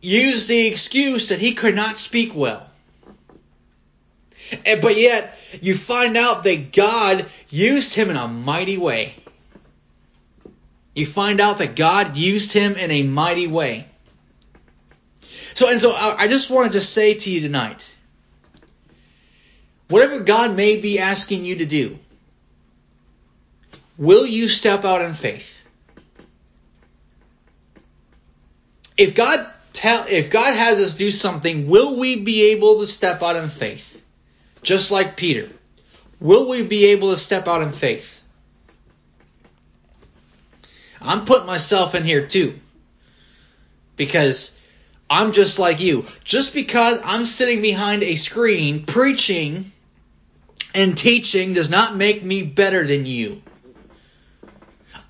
used 0.00 0.48
the 0.48 0.66
excuse 0.66 1.30
that 1.30 1.40
he 1.40 1.54
could 1.54 1.74
not 1.74 1.98
speak 1.98 2.34
well. 2.34 2.66
But 4.64 4.96
yet, 4.96 5.36
you 5.60 5.74
find 5.74 6.16
out 6.16 6.44
that 6.44 6.72
God 6.72 7.28
used 7.48 7.94
him 7.94 8.10
in 8.10 8.16
a 8.16 8.28
mighty 8.28 8.78
way. 8.78 9.16
You 10.94 11.04
find 11.04 11.40
out 11.40 11.58
that 11.58 11.74
God 11.74 12.16
used 12.16 12.52
him 12.52 12.74
in 12.74 12.90
a 12.90 13.02
mighty 13.02 13.48
way. 13.48 13.86
So, 15.54 15.68
and 15.68 15.80
so 15.80 15.92
I 15.92 16.28
just 16.28 16.48
wanted 16.48 16.72
to 16.72 16.80
say 16.80 17.14
to 17.14 17.30
you 17.30 17.40
tonight, 17.40 17.84
whatever 19.88 20.20
God 20.20 20.54
may 20.54 20.76
be 20.76 20.98
asking 21.00 21.44
you 21.44 21.56
to 21.56 21.66
do, 21.66 21.98
will 23.98 24.26
you 24.26 24.48
step 24.48 24.84
out 24.84 25.02
in 25.02 25.14
faith? 25.14 25.55
If 28.96 29.14
God 29.14 29.46
tell, 29.72 30.06
if 30.08 30.30
God 30.30 30.54
has 30.54 30.80
us 30.80 30.94
do 30.94 31.10
something, 31.10 31.68
will 31.68 31.96
we 31.96 32.16
be 32.16 32.50
able 32.52 32.80
to 32.80 32.86
step 32.86 33.22
out 33.22 33.36
in 33.36 33.48
faith? 33.48 34.02
Just 34.62 34.90
like 34.90 35.16
Peter. 35.16 35.50
Will 36.18 36.48
we 36.48 36.62
be 36.62 36.86
able 36.86 37.10
to 37.10 37.16
step 37.16 37.46
out 37.46 37.62
in 37.62 37.72
faith? 37.72 38.22
I'm 41.00 41.24
putting 41.24 41.46
myself 41.46 41.94
in 41.94 42.04
here 42.04 42.26
too. 42.26 42.58
Because 43.96 44.56
I'm 45.08 45.32
just 45.32 45.58
like 45.58 45.80
you. 45.80 46.06
Just 46.24 46.54
because 46.54 46.98
I'm 47.04 47.26
sitting 47.26 47.62
behind 47.62 48.02
a 48.02 48.16
screen 48.16 48.84
preaching 48.86 49.72
and 50.74 50.96
teaching 50.96 51.52
does 51.52 51.70
not 51.70 51.96
make 51.96 52.24
me 52.24 52.42
better 52.42 52.86
than 52.86 53.06
you. 53.06 53.42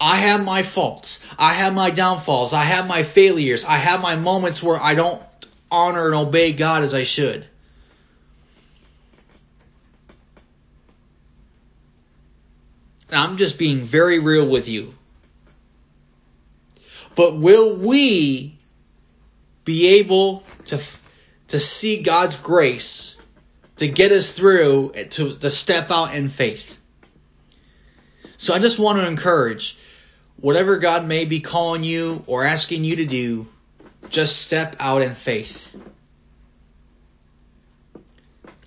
I 0.01 0.17
have 0.17 0.45
my 0.45 0.63
faults. 0.63 1.25
I 1.39 1.55
have 1.55 1.75
my 1.75 1.91
downfalls. 1.91 2.53
I 2.53 2.65
have 2.65 2.87
my 2.87 3.03
failures. 3.03 3.65
I 3.65 3.77
have 3.77 4.01
my 4.01 4.17
moments 4.17 4.63
where 4.63 4.81
I 4.81 4.95
don't 4.95 5.23
honor 5.71 6.07
and 6.07 6.15
obey 6.15 6.53
God 6.53 6.83
as 6.83 6.93
I 6.93 7.05
should. 7.05 7.47
I'm 13.11 13.37
just 13.37 13.59
being 13.59 13.81
very 13.81 14.19
real 14.19 14.49
with 14.49 14.69
you. 14.69 14.95
But 17.15 17.39
will 17.39 17.77
we 17.77 18.59
be 19.65 19.87
able 19.99 20.43
to 20.67 20.81
to 21.49 21.61
see 21.61 22.03
God's 22.03 22.37
grace 22.37 23.17
to 23.77 23.89
get 23.89 24.11
us 24.11 24.33
through 24.33 24.93
eh, 24.95 25.05
to, 25.05 25.35
to 25.37 25.51
step 25.51 25.91
out 25.91 26.15
in 26.15 26.29
faith? 26.29 26.77
So 28.37 28.53
I 28.53 28.59
just 28.59 28.79
want 28.79 28.99
to 28.99 29.07
encourage 29.07 29.79
whatever 30.41 30.79
God 30.79 31.07
may 31.07 31.25
be 31.25 31.41
calling 31.41 31.85
you 31.85 32.23
or 32.27 32.45
asking 32.45 32.85
you 32.85 32.97
to 32.97 33.07
do, 33.07 33.47
just 34.09 34.43
step 34.43 34.77
out 34.79 35.03
in 35.03 35.15
faith. 35.15 35.69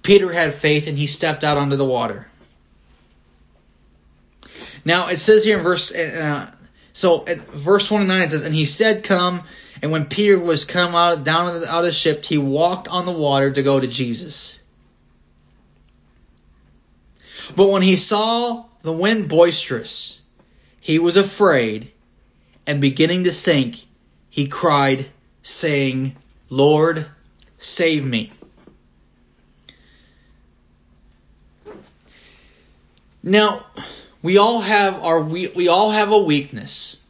Peter 0.02 0.32
had 0.32 0.56
faith 0.56 0.88
and 0.88 0.98
he 0.98 1.08
stepped 1.08 1.44
out 1.44 1.58
onto 1.58 1.76
the 1.76 1.86
water. 1.86 2.28
Now 4.84 5.08
it 5.10 5.20
says 5.20 5.44
here 5.44 5.58
in 5.58 5.64
verse 5.64 5.94
uh, 5.94 6.52
so 6.94 7.26
at 7.28 7.40
verse 7.42 7.88
29 7.88 8.22
it 8.22 8.32
says, 8.32 8.42
and 8.44 8.56
he 8.56 8.66
said, 8.66 9.04
"Come." 9.04 9.44
And 9.82 9.92
when 9.92 10.06
Peter 10.06 10.38
was 10.38 10.66
come 10.66 10.94
out 10.94 11.24
down 11.24 11.64
out 11.64 11.80
of 11.80 11.86
the 11.86 11.92
ship, 11.92 12.26
he 12.26 12.38
walked 12.38 12.88
on 12.88 13.06
the 13.06 13.12
water 13.12 13.52
to 13.52 13.64
go 13.64 13.80
to 13.80 13.88
Jesus. 13.88 14.60
But 17.56 17.70
when 17.70 17.82
he 17.82 17.96
saw 17.96 18.66
the 18.82 18.92
wind 18.92 19.30
boisterous, 19.30 20.20
he 20.80 21.00
was 21.00 21.18
afraid, 21.18 21.92
and 22.66 22.82
beginning 22.82 23.26
to 23.26 23.32
sink, 23.32 23.86
he 24.30 24.48
cried, 24.48 25.06
saying, 25.42 26.16
Lord, 26.50 27.06
save 27.58 28.06
me. 28.06 28.32
Now, 33.22 33.66
we 34.22 34.38
all 34.38 34.62
have 34.62 35.04
our 35.04 35.22
we, 35.22 35.48
we 35.50 35.68
all 35.68 35.92
have 35.92 36.12
a 36.12 36.20
weakness 36.20 37.02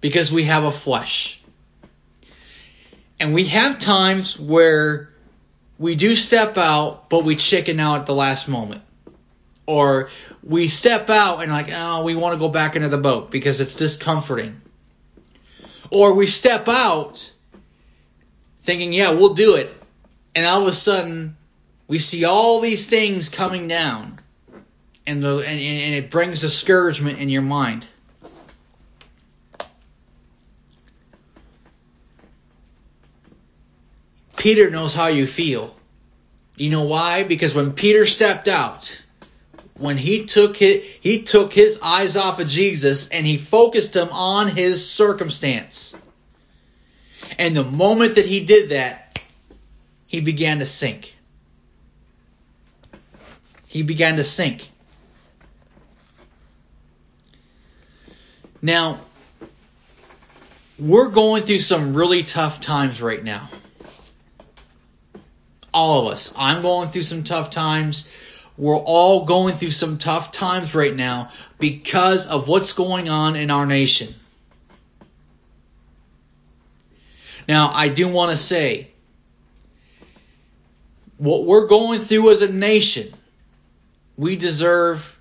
because 0.00 0.32
we 0.32 0.44
have 0.44 0.64
a 0.64 0.70
flesh. 0.70 1.42
And 3.18 3.34
we 3.34 3.44
have 3.44 3.78
times 3.78 4.38
where 4.38 5.10
we 5.78 5.94
do 5.94 6.16
step 6.16 6.56
out, 6.56 7.10
but 7.10 7.24
we 7.24 7.36
chicken 7.36 7.80
out 7.80 8.00
at 8.00 8.06
the 8.06 8.14
last 8.14 8.48
moment. 8.48 8.82
Or 9.70 10.10
we 10.42 10.66
step 10.66 11.10
out 11.10 11.42
and 11.44 11.52
like, 11.52 11.70
oh, 11.72 12.02
we 12.02 12.16
want 12.16 12.34
to 12.34 12.40
go 12.40 12.48
back 12.48 12.74
into 12.74 12.88
the 12.88 12.98
boat 12.98 13.30
because 13.30 13.60
it's 13.60 13.76
discomforting. 13.76 14.60
Or 15.90 16.14
we 16.14 16.26
step 16.26 16.66
out 16.66 17.32
thinking, 18.64 18.92
yeah, 18.92 19.10
we'll 19.10 19.34
do 19.34 19.54
it. 19.54 19.72
And 20.34 20.44
all 20.44 20.62
of 20.62 20.66
a 20.66 20.72
sudden, 20.72 21.36
we 21.86 22.00
see 22.00 22.24
all 22.24 22.58
these 22.60 22.88
things 22.88 23.28
coming 23.28 23.68
down 23.68 24.18
and, 25.06 25.22
the, 25.22 25.36
and, 25.36 25.60
and 25.60 25.94
it 25.94 26.10
brings 26.10 26.40
discouragement 26.40 27.20
in 27.20 27.28
your 27.28 27.42
mind. 27.42 27.86
Peter 34.36 34.68
knows 34.68 34.92
how 34.92 35.06
you 35.06 35.28
feel. 35.28 35.76
You 36.56 36.70
know 36.70 36.82
why? 36.82 37.22
Because 37.22 37.54
when 37.54 37.72
Peter 37.72 38.04
stepped 38.04 38.48
out, 38.48 38.99
when 39.80 39.96
he 39.96 40.26
took 40.26 40.60
it, 40.60 40.84
he 40.84 41.22
took 41.22 41.52
his 41.52 41.80
eyes 41.82 42.16
off 42.16 42.38
of 42.38 42.48
Jesus 42.48 43.08
and 43.08 43.26
he 43.26 43.38
focused 43.38 43.96
him 43.96 44.10
on 44.10 44.48
his 44.48 44.88
circumstance. 44.90 45.96
And 47.38 47.56
the 47.56 47.64
moment 47.64 48.16
that 48.16 48.26
he 48.26 48.40
did 48.40 48.70
that, 48.70 49.18
he 50.06 50.20
began 50.20 50.58
to 50.58 50.66
sink. 50.66 51.16
He 53.68 53.82
began 53.82 54.16
to 54.16 54.24
sink. 54.24 54.68
Now, 58.60 59.00
we're 60.78 61.08
going 61.08 61.44
through 61.44 61.60
some 61.60 61.94
really 61.94 62.22
tough 62.24 62.60
times 62.60 63.00
right 63.00 63.22
now. 63.22 63.48
All 65.72 66.06
of 66.06 66.12
us. 66.12 66.34
I'm 66.36 66.60
going 66.60 66.90
through 66.90 67.04
some 67.04 67.24
tough 67.24 67.50
times. 67.50 68.08
We're 68.56 68.76
all 68.76 69.24
going 69.24 69.56
through 69.56 69.70
some 69.70 69.98
tough 69.98 70.32
times 70.32 70.74
right 70.74 70.94
now 70.94 71.30
because 71.58 72.26
of 72.26 72.48
what's 72.48 72.72
going 72.72 73.08
on 73.08 73.36
in 73.36 73.50
our 73.50 73.66
nation. 73.66 74.14
Now, 77.48 77.70
I 77.72 77.88
do 77.88 78.06
want 78.06 78.30
to 78.32 78.36
say 78.36 78.90
what 81.16 81.44
we're 81.44 81.66
going 81.66 82.00
through 82.00 82.30
as 82.30 82.42
a 82.42 82.50
nation, 82.50 83.12
we 84.16 84.36
deserve 84.36 85.18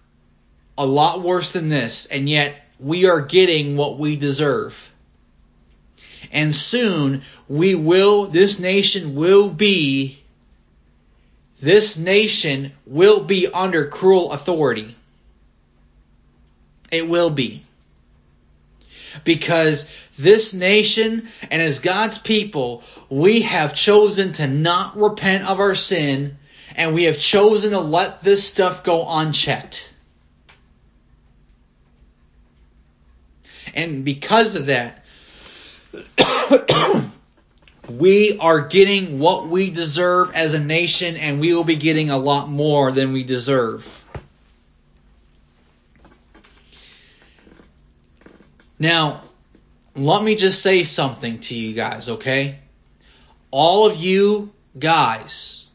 a 0.77 0.85
lot 0.85 1.21
worse 1.21 1.51
than 1.51 1.67
this, 1.69 2.05
and 2.05 2.29
yet 2.29 2.55
we 2.79 3.05
are 3.05 3.21
getting 3.21 3.75
what 3.75 3.99
we 3.99 4.15
deserve. 4.15 4.89
And 6.31 6.55
soon 6.55 7.23
we 7.49 7.75
will, 7.75 8.27
this 8.27 8.59
nation 8.59 9.15
will 9.15 9.49
be 9.49 10.23
this 11.61 11.97
nation 11.97 12.71
will 12.85 13.23
be 13.23 13.47
under 13.47 13.87
cruel 13.87 14.31
authority. 14.31 14.95
It 16.91 17.07
will 17.07 17.29
be. 17.29 17.63
Because 19.23 19.89
this 20.17 20.53
nation 20.53 21.27
and 21.49 21.61
as 21.61 21.79
God's 21.79 22.17
people, 22.17 22.83
we 23.09 23.41
have 23.41 23.75
chosen 23.75 24.33
to 24.33 24.47
not 24.47 24.97
repent 24.97 25.47
of 25.47 25.59
our 25.59 25.75
sin 25.75 26.37
and 26.75 26.95
we 26.95 27.05
have 27.05 27.19
chosen 27.19 27.71
to 27.71 27.79
let 27.79 28.23
this 28.23 28.47
stuff 28.47 28.83
go 28.83 29.05
unchecked. 29.07 29.85
And 33.73 34.05
because 34.05 34.55
of 34.55 34.67
that, 34.67 35.03
we 37.89 38.37
are 38.39 38.61
getting 38.61 39.19
what 39.19 39.47
we 39.47 39.71
deserve 39.71 40.31
as 40.35 40.53
a 40.53 40.59
nation, 40.59 41.17
and 41.17 41.39
we 41.39 41.53
will 41.53 41.63
be 41.63 41.75
getting 41.75 42.09
a 42.09 42.17
lot 42.17 42.49
more 42.49 42.91
than 42.91 43.13
we 43.13 43.23
deserve. 43.23 43.95
Now, 48.77 49.21
let 49.95 50.23
me 50.23 50.35
just 50.35 50.61
say 50.61 50.83
something 50.83 51.39
to 51.39 51.55
you 51.55 51.73
guys, 51.73 52.09
okay? 52.09 52.59
All 53.51 53.87
of 53.87 53.97
you 53.97 54.51
guys 54.77 55.65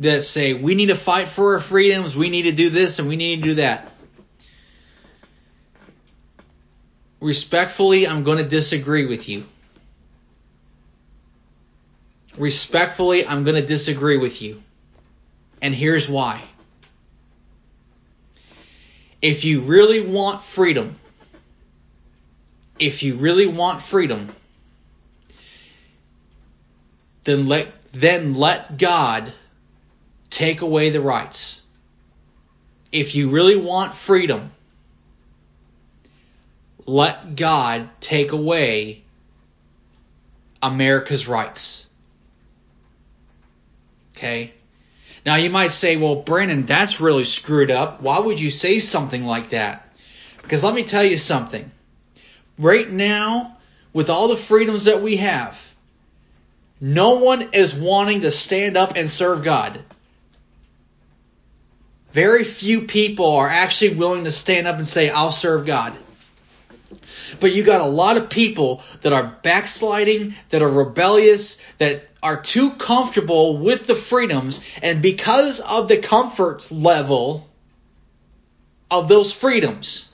that 0.00 0.22
say 0.22 0.52
we 0.52 0.74
need 0.74 0.86
to 0.86 0.94
fight 0.94 1.28
for 1.28 1.54
our 1.54 1.60
freedoms, 1.60 2.16
we 2.16 2.28
need 2.28 2.42
to 2.42 2.52
do 2.52 2.68
this, 2.68 2.98
and 2.98 3.08
we 3.08 3.16
need 3.16 3.36
to 3.36 3.42
do 3.42 3.54
that. 3.54 3.90
Respectfully, 7.20 8.06
I'm 8.06 8.24
going 8.24 8.38
to 8.38 8.48
disagree 8.48 9.06
with 9.06 9.28
you. 9.28 9.46
Respectfully, 12.36 13.26
I'm 13.26 13.44
going 13.44 13.60
to 13.60 13.66
disagree 13.66 14.18
with 14.18 14.42
you. 14.42 14.62
And 15.62 15.74
here's 15.74 16.08
why. 16.08 16.42
If 19.22 19.44
you 19.44 19.62
really 19.62 20.00
want 20.00 20.44
freedom, 20.44 20.96
if 22.78 23.02
you 23.02 23.14
really 23.14 23.46
want 23.46 23.80
freedom, 23.80 24.28
then 27.24 27.46
let 27.46 27.72
then 27.92 28.34
let 28.34 28.76
God 28.76 29.32
take 30.28 30.60
away 30.60 30.90
the 30.90 31.00
rights. 31.00 31.62
If 32.92 33.14
you 33.14 33.30
really 33.30 33.56
want 33.56 33.94
freedom, 33.94 34.50
let 36.84 37.34
God 37.34 37.88
take 38.00 38.32
away 38.32 39.02
America's 40.62 41.26
rights. 41.26 41.85
Okay? 44.16 44.52
Now 45.26 45.34
you 45.36 45.50
might 45.50 45.72
say, 45.72 45.96
well, 45.96 46.16
Brandon, 46.16 46.64
that's 46.64 47.00
really 47.00 47.24
screwed 47.24 47.70
up. 47.70 48.00
Why 48.00 48.18
would 48.18 48.40
you 48.40 48.50
say 48.50 48.78
something 48.78 49.24
like 49.24 49.50
that? 49.50 49.86
Because 50.40 50.64
let 50.64 50.74
me 50.74 50.84
tell 50.84 51.04
you 51.04 51.18
something. 51.18 51.70
Right 52.58 52.88
now, 52.88 53.56
with 53.92 54.08
all 54.08 54.28
the 54.28 54.36
freedoms 54.36 54.84
that 54.84 55.02
we 55.02 55.16
have, 55.16 55.60
no 56.80 57.16
one 57.18 57.50
is 57.52 57.74
wanting 57.74 58.22
to 58.22 58.30
stand 58.30 58.76
up 58.76 58.92
and 58.96 59.10
serve 59.10 59.42
God. 59.42 59.80
Very 62.12 62.44
few 62.44 62.82
people 62.82 63.32
are 63.36 63.48
actually 63.48 63.96
willing 63.96 64.24
to 64.24 64.30
stand 64.30 64.66
up 64.66 64.76
and 64.76 64.88
say, 64.88 65.10
I'll 65.10 65.32
serve 65.32 65.66
God. 65.66 65.94
But 67.40 67.52
you 67.52 67.62
got 67.62 67.80
a 67.80 67.86
lot 67.86 68.16
of 68.16 68.30
people 68.30 68.82
that 69.02 69.12
are 69.12 69.38
backsliding, 69.42 70.34
that 70.50 70.62
are 70.62 70.70
rebellious, 70.70 71.60
that 71.78 72.08
are 72.22 72.40
too 72.40 72.70
comfortable 72.70 73.56
with 73.58 73.86
the 73.86 73.94
freedoms, 73.94 74.60
and 74.82 75.02
because 75.02 75.60
of 75.60 75.88
the 75.88 75.98
comfort 75.98 76.70
level 76.70 77.48
of 78.90 79.08
those 79.08 79.32
freedoms, 79.32 80.08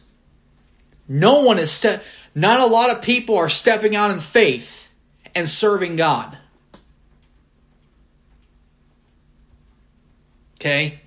no 1.08 1.40
one 1.40 1.58
is 1.58 1.70
ste- 1.70 2.00
not 2.34 2.60
a 2.60 2.66
lot 2.66 2.90
of 2.90 3.02
people 3.02 3.36
are 3.36 3.48
stepping 3.48 3.94
out 3.94 4.10
in 4.10 4.20
faith 4.20 4.88
and 5.34 5.48
serving 5.48 5.96
God. 5.96 6.36
Okay? 10.60 11.00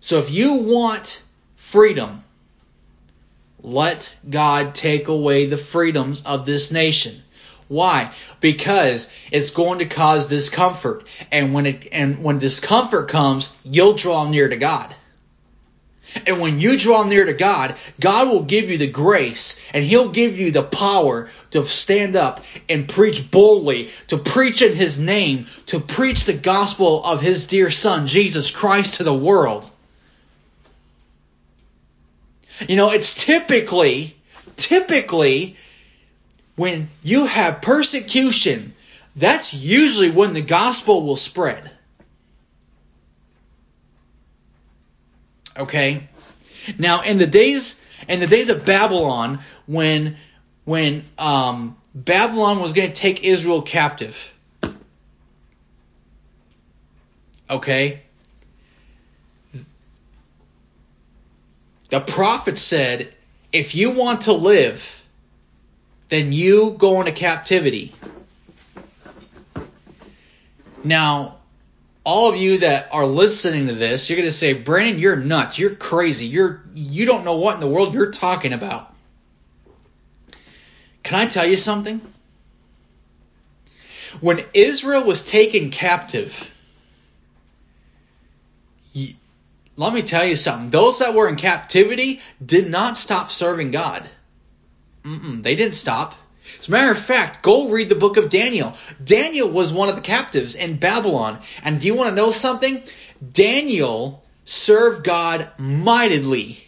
So 0.00 0.18
if 0.18 0.30
you 0.30 0.54
want 0.54 1.22
freedom, 1.56 2.24
let 3.62 4.14
God 4.28 4.74
take 4.74 5.08
away 5.08 5.46
the 5.46 5.56
freedoms 5.56 6.22
of 6.24 6.46
this 6.46 6.70
nation. 6.70 7.22
Why? 7.68 8.12
Because 8.40 9.10
it's 9.30 9.50
going 9.50 9.80
to 9.80 9.86
cause 9.86 10.26
discomfort. 10.26 11.06
And 11.30 11.52
when 11.52 11.66
it 11.66 11.88
and 11.92 12.22
when 12.22 12.38
discomfort 12.38 13.08
comes, 13.08 13.54
you'll 13.62 13.94
draw 13.94 14.28
near 14.28 14.48
to 14.48 14.56
God. 14.56 14.94
And 16.26 16.40
when 16.40 16.58
you 16.58 16.78
draw 16.78 17.04
near 17.04 17.26
to 17.26 17.34
God, 17.34 17.76
God 18.00 18.28
will 18.28 18.42
give 18.42 18.70
you 18.70 18.78
the 18.78 18.86
grace 18.86 19.60
and 19.74 19.84
He'll 19.84 20.08
give 20.08 20.38
you 20.38 20.50
the 20.50 20.62
power 20.62 21.28
to 21.50 21.66
stand 21.66 22.16
up 22.16 22.42
and 22.68 22.88
preach 22.88 23.30
boldly, 23.30 23.90
to 24.08 24.16
preach 24.16 24.62
in 24.62 24.74
His 24.74 24.98
name, 24.98 25.46
to 25.66 25.80
preach 25.80 26.24
the 26.24 26.32
gospel 26.32 27.04
of 27.04 27.20
His 27.20 27.46
dear 27.46 27.70
Son, 27.70 28.06
Jesus 28.06 28.50
Christ, 28.50 28.94
to 28.94 29.04
the 29.04 29.14
world. 29.14 29.70
You 32.66 32.76
know, 32.76 32.90
it's 32.90 33.14
typically, 33.14 34.16
typically, 34.56 35.56
when 36.56 36.88
you 37.02 37.26
have 37.26 37.62
persecution, 37.62 38.74
that's 39.14 39.54
usually 39.54 40.10
when 40.10 40.32
the 40.32 40.42
gospel 40.42 41.04
will 41.04 41.16
spread. 41.16 41.70
Okay? 45.56 46.08
Now, 46.78 47.02
in 47.02 47.18
the 47.18 47.26
days, 47.26 47.80
in 48.08 48.20
the 48.20 48.26
days 48.26 48.48
of 48.48 48.64
Babylon, 48.64 49.40
when, 49.66 50.16
when, 50.64 51.04
um, 51.18 51.76
Babylon 51.94 52.60
was 52.60 52.72
going 52.72 52.88
to 52.88 52.94
take 52.94 53.24
Israel 53.24 53.62
captive. 53.62 54.32
Okay? 57.50 58.02
The 61.90 62.00
prophet 62.00 62.58
said, 62.58 63.12
if 63.52 63.74
you 63.74 63.90
want 63.90 64.22
to 64.22 64.32
live, 64.32 65.02
then 66.08 66.32
you 66.32 66.76
go 66.78 67.00
into 67.00 67.12
captivity. 67.12 67.94
Now, 70.84 71.36
all 72.04 72.30
of 72.30 72.36
you 72.36 72.58
that 72.58 72.88
are 72.92 73.06
listening 73.06 73.66
to 73.66 73.74
this, 73.74 74.08
you're 74.08 74.16
going 74.16 74.28
to 74.28 74.32
say, 74.32 74.54
Brandon, 74.54 74.98
you're 74.98 75.16
nuts. 75.16 75.58
You're 75.58 75.74
crazy. 75.74 76.26
You're 76.26 76.62
you 76.74 77.04
don't 77.04 77.24
know 77.24 77.36
what 77.36 77.54
in 77.54 77.60
the 77.60 77.68
world 77.68 77.94
you're 77.94 78.10
talking 78.10 78.52
about. 78.52 78.94
Can 81.02 81.18
I 81.18 81.26
tell 81.26 81.46
you 81.46 81.56
something? 81.56 82.00
When 84.20 84.44
Israel 84.54 85.04
was 85.04 85.24
taken 85.24 85.70
captive, 85.70 86.50
let 89.78 89.92
me 89.92 90.02
tell 90.02 90.26
you 90.26 90.34
something. 90.34 90.70
Those 90.70 90.98
that 90.98 91.14
were 91.14 91.28
in 91.28 91.36
captivity 91.36 92.20
did 92.44 92.68
not 92.68 92.96
stop 92.96 93.30
serving 93.30 93.70
God. 93.70 94.04
Mm-mm, 95.04 95.44
they 95.44 95.54
didn't 95.54 95.74
stop. 95.74 96.16
As 96.58 96.66
a 96.66 96.72
matter 96.72 96.90
of 96.90 96.98
fact, 96.98 97.44
go 97.44 97.68
read 97.68 97.88
the 97.88 97.94
book 97.94 98.16
of 98.16 98.28
Daniel. 98.28 98.74
Daniel 99.02 99.48
was 99.48 99.72
one 99.72 99.88
of 99.88 99.94
the 99.94 100.02
captives 100.02 100.56
in 100.56 100.78
Babylon. 100.78 101.38
And 101.62 101.80
do 101.80 101.86
you 101.86 101.94
want 101.94 102.10
to 102.10 102.16
know 102.16 102.32
something? 102.32 102.82
Daniel 103.32 104.24
served 104.44 105.04
God 105.04 105.48
mightily 105.58 106.58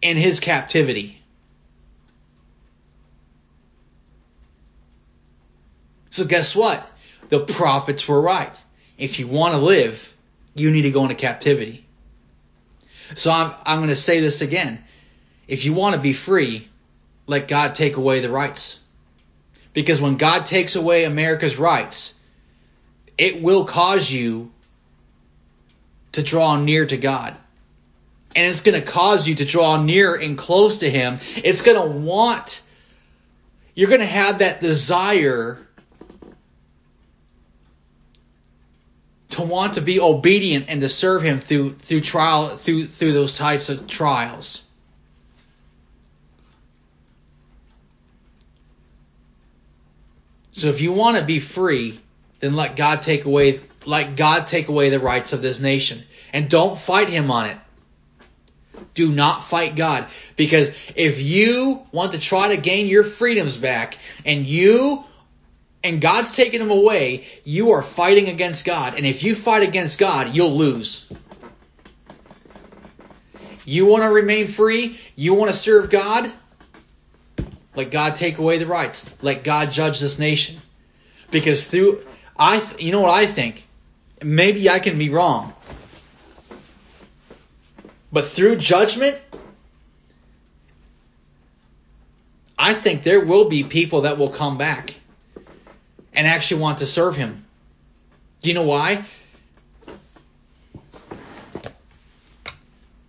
in 0.00 0.16
his 0.16 0.40
captivity. 0.40 1.20
So 6.08 6.24
guess 6.24 6.56
what? 6.56 6.86
The 7.28 7.40
prophets 7.40 8.08
were 8.08 8.22
right. 8.22 8.58
If 8.96 9.18
you 9.18 9.28
want 9.28 9.52
to 9.52 9.58
live, 9.58 10.16
you 10.54 10.70
need 10.70 10.82
to 10.82 10.90
go 10.90 11.02
into 11.02 11.14
captivity. 11.14 11.84
So 13.14 13.30
I'm, 13.30 13.52
I'm 13.64 13.78
going 13.78 13.88
to 13.90 13.96
say 13.96 14.20
this 14.20 14.40
again. 14.40 14.82
If 15.48 15.64
you 15.64 15.72
want 15.72 15.94
to 15.94 16.00
be 16.00 16.12
free, 16.12 16.68
let 17.26 17.48
God 17.48 17.74
take 17.74 17.96
away 17.96 18.20
the 18.20 18.30
rights. 18.30 18.78
Because 19.72 20.00
when 20.00 20.16
God 20.16 20.46
takes 20.46 20.76
away 20.76 21.04
America's 21.04 21.56
rights, 21.56 22.14
it 23.16 23.42
will 23.42 23.64
cause 23.64 24.10
you 24.10 24.50
to 26.12 26.22
draw 26.22 26.56
near 26.56 26.86
to 26.86 26.96
God. 26.96 27.36
And 28.34 28.50
it's 28.50 28.60
going 28.60 28.80
to 28.80 28.86
cause 28.86 29.26
you 29.26 29.34
to 29.36 29.44
draw 29.44 29.82
near 29.82 30.14
and 30.14 30.36
close 30.38 30.78
to 30.78 30.90
Him. 30.90 31.18
It's 31.36 31.62
going 31.62 31.80
to 31.80 31.98
want, 31.98 32.62
you're 33.74 33.88
going 33.88 34.00
to 34.00 34.06
have 34.06 34.38
that 34.38 34.60
desire 34.60 35.58
to 39.32 39.42
want 39.42 39.74
to 39.74 39.80
be 39.80 40.00
obedient 40.00 40.66
and 40.68 40.80
to 40.80 40.88
serve 40.88 41.22
him 41.22 41.40
through 41.40 41.74
through 41.76 42.00
trial 42.00 42.56
through 42.56 42.86
through 42.86 43.12
those 43.12 43.36
types 43.36 43.68
of 43.68 43.86
trials. 43.86 44.62
So 50.52 50.68
if 50.68 50.80
you 50.80 50.92
want 50.92 51.16
to 51.16 51.24
be 51.24 51.40
free, 51.40 52.00
then 52.40 52.54
let 52.56 52.76
God 52.76 53.02
take 53.02 53.24
away 53.24 53.60
let 53.84 54.16
God 54.16 54.46
take 54.46 54.68
away 54.68 54.90
the 54.90 55.00
rights 55.00 55.32
of 55.32 55.42
this 55.42 55.58
nation 55.58 56.02
and 56.32 56.48
don't 56.48 56.78
fight 56.78 57.08
him 57.08 57.30
on 57.30 57.50
it. 57.50 57.58
Do 58.94 59.08
not 59.08 59.44
fight 59.44 59.76
God 59.76 60.06
because 60.36 60.70
if 60.94 61.20
you 61.20 61.82
want 61.92 62.12
to 62.12 62.18
try 62.18 62.54
to 62.54 62.60
gain 62.60 62.86
your 62.86 63.04
freedoms 63.04 63.56
back 63.56 63.98
and 64.26 64.46
you 64.46 65.04
and 65.84 66.00
God's 66.00 66.34
taking 66.34 66.60
them 66.60 66.70
away, 66.70 67.24
you 67.44 67.72
are 67.72 67.82
fighting 67.82 68.28
against 68.28 68.64
God. 68.64 68.94
And 68.94 69.04
if 69.04 69.22
you 69.22 69.34
fight 69.34 69.62
against 69.62 69.98
God, 69.98 70.34
you'll 70.34 70.56
lose. 70.56 71.10
You 73.64 73.86
want 73.86 74.02
to 74.02 74.08
remain 74.08 74.48
free? 74.48 74.98
You 75.16 75.34
want 75.34 75.50
to 75.50 75.56
serve 75.56 75.90
God? 75.90 76.30
Let 77.74 77.90
God 77.90 78.14
take 78.14 78.38
away 78.38 78.58
the 78.58 78.66
rights. 78.66 79.06
Let 79.22 79.44
God 79.44 79.70
judge 79.70 80.00
this 80.00 80.18
nation. 80.18 80.60
Because 81.30 81.66
through 81.66 82.04
I 82.38 82.62
you 82.78 82.92
know 82.92 83.00
what 83.00 83.10
I 83.10 83.26
think? 83.26 83.64
Maybe 84.22 84.68
I 84.68 84.78
can 84.78 84.98
be 84.98 85.08
wrong. 85.08 85.54
But 88.12 88.26
through 88.26 88.56
judgment, 88.56 89.16
I 92.58 92.74
think 92.74 93.02
there 93.02 93.20
will 93.20 93.48
be 93.48 93.64
people 93.64 94.02
that 94.02 94.18
will 94.18 94.28
come 94.28 94.58
back 94.58 94.94
and 96.14 96.26
actually 96.26 96.60
want 96.60 96.78
to 96.78 96.86
serve 96.86 97.16
him. 97.16 97.44
Do 98.42 98.48
you 98.50 98.54
know 98.54 98.62
why? 98.62 99.04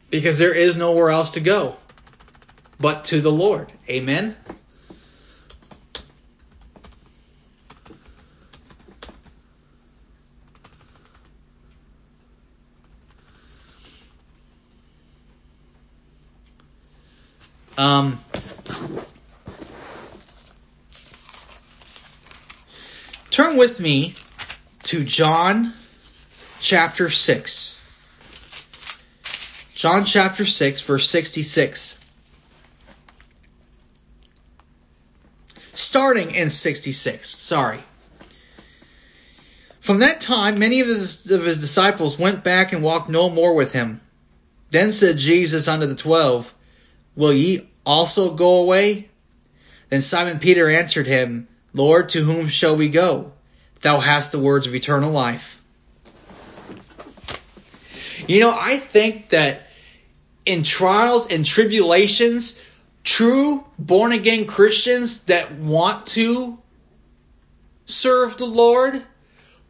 Because 0.10 0.38
there 0.38 0.54
is 0.54 0.78
nowhere 0.78 1.10
else 1.10 1.32
to 1.32 1.40
go 1.40 1.76
but 2.80 3.06
to 3.06 3.22
the 3.22 3.32
Lord. 3.32 3.72
Amen. 3.90 4.36
Um, 17.78 18.20
Turn 23.54 23.60
with 23.60 23.80
me 23.80 24.16
to 24.86 25.04
John 25.04 25.74
chapter 26.60 27.12
6. 27.12 27.80
John 29.76 30.06
chapter 30.06 30.44
6, 30.44 30.82
verse 30.82 31.08
66. 31.08 32.00
Starting 35.74 36.34
in 36.34 36.50
66, 36.50 37.44
sorry. 37.44 37.84
From 39.82 40.00
that 40.00 40.20
time, 40.20 40.58
many 40.58 40.80
of 40.80 40.88
his, 40.88 41.30
of 41.30 41.44
his 41.44 41.62
disciples 41.62 42.18
went 42.18 42.44
back 42.44 42.74
and 42.74 42.82
walked 42.82 43.08
no 43.08 43.30
more 43.30 43.54
with 43.54 43.72
him. 43.72 44.02
Then 44.72 44.92
said 44.92 45.20
Jesus 45.20 45.68
unto 45.68 45.86
the 45.86 45.94
twelve, 45.94 46.52
Will 47.16 47.34
ye 47.34 47.70
also 47.86 48.34
go 48.34 48.62
away? 48.62 49.10
Then 49.92 50.02
Simon 50.02 50.40
Peter 50.40 50.68
answered 50.68 51.06
him, 51.06 51.48
Lord, 51.76 52.10
to 52.10 52.24
whom 52.24 52.48
shall 52.48 52.76
we 52.76 52.90
go? 52.90 53.32
Thou 53.84 54.00
hast 54.00 54.32
the 54.32 54.40
words 54.40 54.66
of 54.66 54.74
eternal 54.74 55.12
life. 55.12 55.62
You 58.28 58.40
know, 58.40 58.56
I 58.58 58.78
think 58.78 59.30
that 59.30 59.68
in 60.46 60.64
trials 60.64 61.28
and 61.28 61.46
tribulations, 61.46 62.58
true 63.04 63.64
born 63.78 64.14
again 64.14 64.46
Christians 64.46 65.24
that 65.24 65.52
want 65.56 66.06
to 66.08 66.58
serve 67.86 68.38
the 68.38 68.46
Lord, 68.46 69.02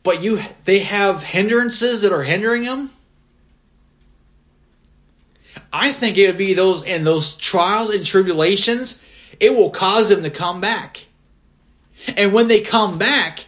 but 0.03 0.21
you 0.21 0.41
they 0.65 0.79
have 0.79 1.23
hindrances 1.23 2.03
that 2.03 2.13
are 2.13 2.23
hindering 2.23 2.65
them. 2.65 2.91
I 5.71 5.91
think 5.91 6.17
it 6.19 6.27
would 6.27 6.37
be 6.37 6.53
those 6.53 6.83
in 6.83 7.03
those 7.03 7.35
trials 7.35 7.95
and 7.95 8.05
tribulations, 8.05 9.01
it 9.39 9.55
will 9.55 9.71
cause 9.71 10.09
them 10.09 10.21
to 10.21 10.29
come 10.29 10.61
back. 10.61 11.03
And 12.15 12.31
when 12.31 12.47
they 12.47 12.61
come 12.61 12.99
back, 12.99 13.45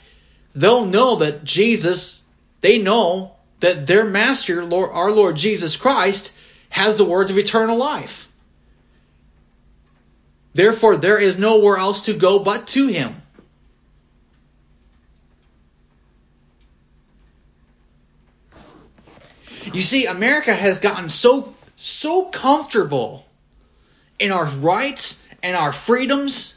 they'll 0.55 0.85
know 0.85 1.17
that 1.17 1.43
Jesus, 1.43 2.21
they 2.61 2.77
know 2.77 3.35
that 3.59 3.87
their 3.87 4.05
master, 4.05 4.63
Lord, 4.63 4.91
our 4.93 5.11
Lord 5.11 5.35
Jesus 5.35 5.75
Christ, 5.75 6.31
has 6.69 6.97
the 6.97 7.05
words 7.05 7.31
of 7.31 7.37
eternal 7.37 7.77
life. 7.77 8.29
Therefore, 10.53 10.95
there 10.95 11.19
is 11.19 11.37
nowhere 11.37 11.77
else 11.77 12.05
to 12.05 12.13
go 12.13 12.39
but 12.39 12.67
to 12.67 12.87
him. 12.87 13.21
You 19.73 19.81
see, 19.81 20.05
America 20.05 20.53
has 20.53 20.79
gotten 20.79 21.09
so 21.09 21.53
so 21.75 22.25
comfortable 22.25 23.25
in 24.17 24.31
our 24.31 24.45
rights 24.45 25.21
and 25.43 25.57
our 25.57 25.73
freedoms 25.73 26.54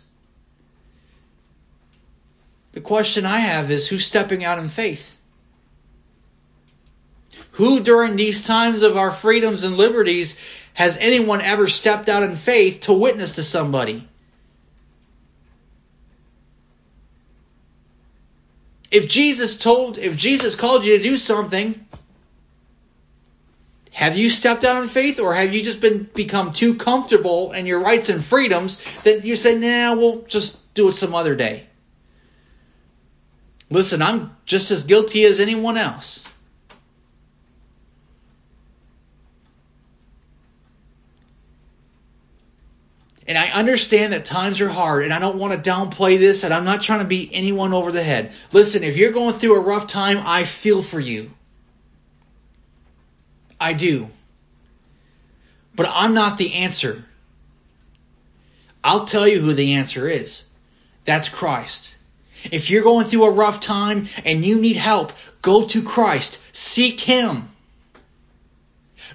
the 2.72 2.80
question 2.80 3.26
I 3.26 3.40
have 3.40 3.70
is 3.70 3.88
who's 3.88 4.06
stepping 4.06 4.44
out 4.44 4.58
in 4.58 4.68
faith? 4.68 5.16
Who 7.52 7.80
during 7.80 8.16
these 8.16 8.42
times 8.42 8.82
of 8.82 8.96
our 8.96 9.10
freedoms 9.10 9.64
and 9.64 9.76
liberties 9.76 10.38
has 10.74 10.96
anyone 10.98 11.40
ever 11.40 11.66
stepped 11.66 12.08
out 12.08 12.22
in 12.22 12.36
faith 12.36 12.82
to 12.82 12.92
witness 12.92 13.34
to 13.34 13.42
somebody? 13.42 14.06
If 18.90 19.08
Jesus 19.08 19.58
told, 19.58 19.98
if 19.98 20.16
Jesus 20.16 20.54
called 20.54 20.84
you 20.84 20.96
to 20.96 21.02
do 21.02 21.16
something, 21.16 21.84
have 23.92 24.16
you 24.16 24.30
stepped 24.30 24.64
out 24.64 24.82
in 24.82 24.88
faith 24.88 25.18
or 25.18 25.34
have 25.34 25.52
you 25.52 25.62
just 25.62 25.80
been 25.80 26.04
become 26.14 26.52
too 26.52 26.76
comfortable 26.76 27.52
in 27.52 27.66
your 27.66 27.80
rights 27.80 28.08
and 28.08 28.24
freedoms 28.24 28.80
that 29.02 29.24
you 29.24 29.34
say, 29.34 29.58
nah, 29.58 29.96
we'll 29.96 30.22
just 30.22 30.72
do 30.74 30.88
it 30.88 30.92
some 30.92 31.14
other 31.14 31.34
day? 31.34 31.66
Listen, 33.70 34.00
I'm 34.00 34.36
just 34.46 34.70
as 34.70 34.84
guilty 34.84 35.24
as 35.24 35.40
anyone 35.40 35.76
else. 35.76 36.24
And 43.26 43.36
I 43.36 43.48
understand 43.48 44.14
that 44.14 44.24
times 44.24 44.62
are 44.62 44.70
hard, 44.70 45.04
and 45.04 45.12
I 45.12 45.18
don't 45.18 45.36
want 45.36 45.52
to 45.52 45.70
downplay 45.70 46.18
this, 46.18 46.44
and 46.44 46.54
I'm 46.54 46.64
not 46.64 46.80
trying 46.80 47.00
to 47.00 47.04
beat 47.04 47.30
anyone 47.34 47.74
over 47.74 47.92
the 47.92 48.02
head. 48.02 48.32
Listen, 48.52 48.82
if 48.82 48.96
you're 48.96 49.12
going 49.12 49.34
through 49.34 49.56
a 49.56 49.60
rough 49.60 49.86
time, 49.86 50.22
I 50.24 50.44
feel 50.44 50.80
for 50.80 50.98
you. 50.98 51.30
I 53.60 53.74
do. 53.74 54.08
But 55.74 55.90
I'm 55.92 56.14
not 56.14 56.38
the 56.38 56.54
answer. 56.54 57.04
I'll 58.82 59.04
tell 59.04 59.28
you 59.28 59.40
who 59.40 59.52
the 59.52 59.74
answer 59.74 60.08
is. 60.08 60.46
That's 61.04 61.28
Christ. 61.28 61.94
If 62.50 62.70
you're 62.70 62.82
going 62.82 63.06
through 63.06 63.24
a 63.24 63.30
rough 63.30 63.60
time 63.60 64.08
and 64.24 64.44
you 64.44 64.60
need 64.60 64.76
help, 64.76 65.12
go 65.42 65.66
to 65.66 65.82
Christ. 65.82 66.38
Seek 66.52 67.00
Him. 67.00 67.48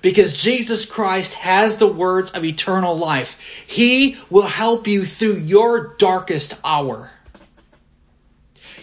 Because 0.01 0.33
Jesus 0.33 0.85
Christ 0.85 1.35
has 1.35 1.77
the 1.77 1.87
words 1.87 2.31
of 2.31 2.43
eternal 2.43 2.97
life. 2.97 3.39
He 3.67 4.17
will 4.29 4.41
help 4.47 4.87
you 4.87 5.05
through 5.05 5.37
your 5.37 5.95
darkest 5.97 6.59
hour. 6.63 7.09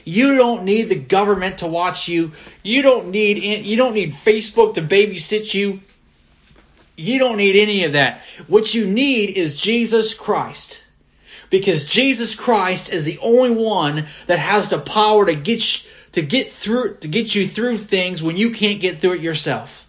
You 0.04 0.36
don't 0.36 0.64
need 0.64 0.88
the 0.88 0.96
government 0.96 1.58
to 1.58 1.66
watch 1.66 2.08
you. 2.08 2.32
You 2.62 2.82
don't 2.82 3.10
need 3.10 3.66
you 3.66 3.76
don't 3.76 3.94
need 3.94 4.12
Facebook 4.12 4.74
to 4.74 4.82
babysit 4.82 5.52
you. 5.52 5.80
You 6.96 7.18
don't 7.18 7.36
need 7.36 7.56
any 7.56 7.84
of 7.84 7.92
that. 7.92 8.22
What 8.46 8.74
you 8.74 8.86
need 8.86 9.36
is 9.36 9.60
Jesus 9.60 10.14
Christ. 10.14 10.79
Because 11.50 11.84
Jesus 11.84 12.34
Christ 12.34 12.92
is 12.92 13.04
the 13.04 13.18
only 13.18 13.50
one 13.50 14.06
that 14.26 14.38
has 14.38 14.68
the 14.68 14.78
power 14.78 15.26
to 15.26 15.34
get 15.34 15.84
to 16.12 16.22
get 16.22 16.50
through 16.50 16.96
to 16.98 17.08
get 17.08 17.34
you 17.34 17.46
through 17.46 17.78
things 17.78 18.22
when 18.22 18.36
you 18.36 18.52
can't 18.52 18.80
get 18.80 19.00
through 19.00 19.14
it 19.14 19.20
yourself. 19.20 19.86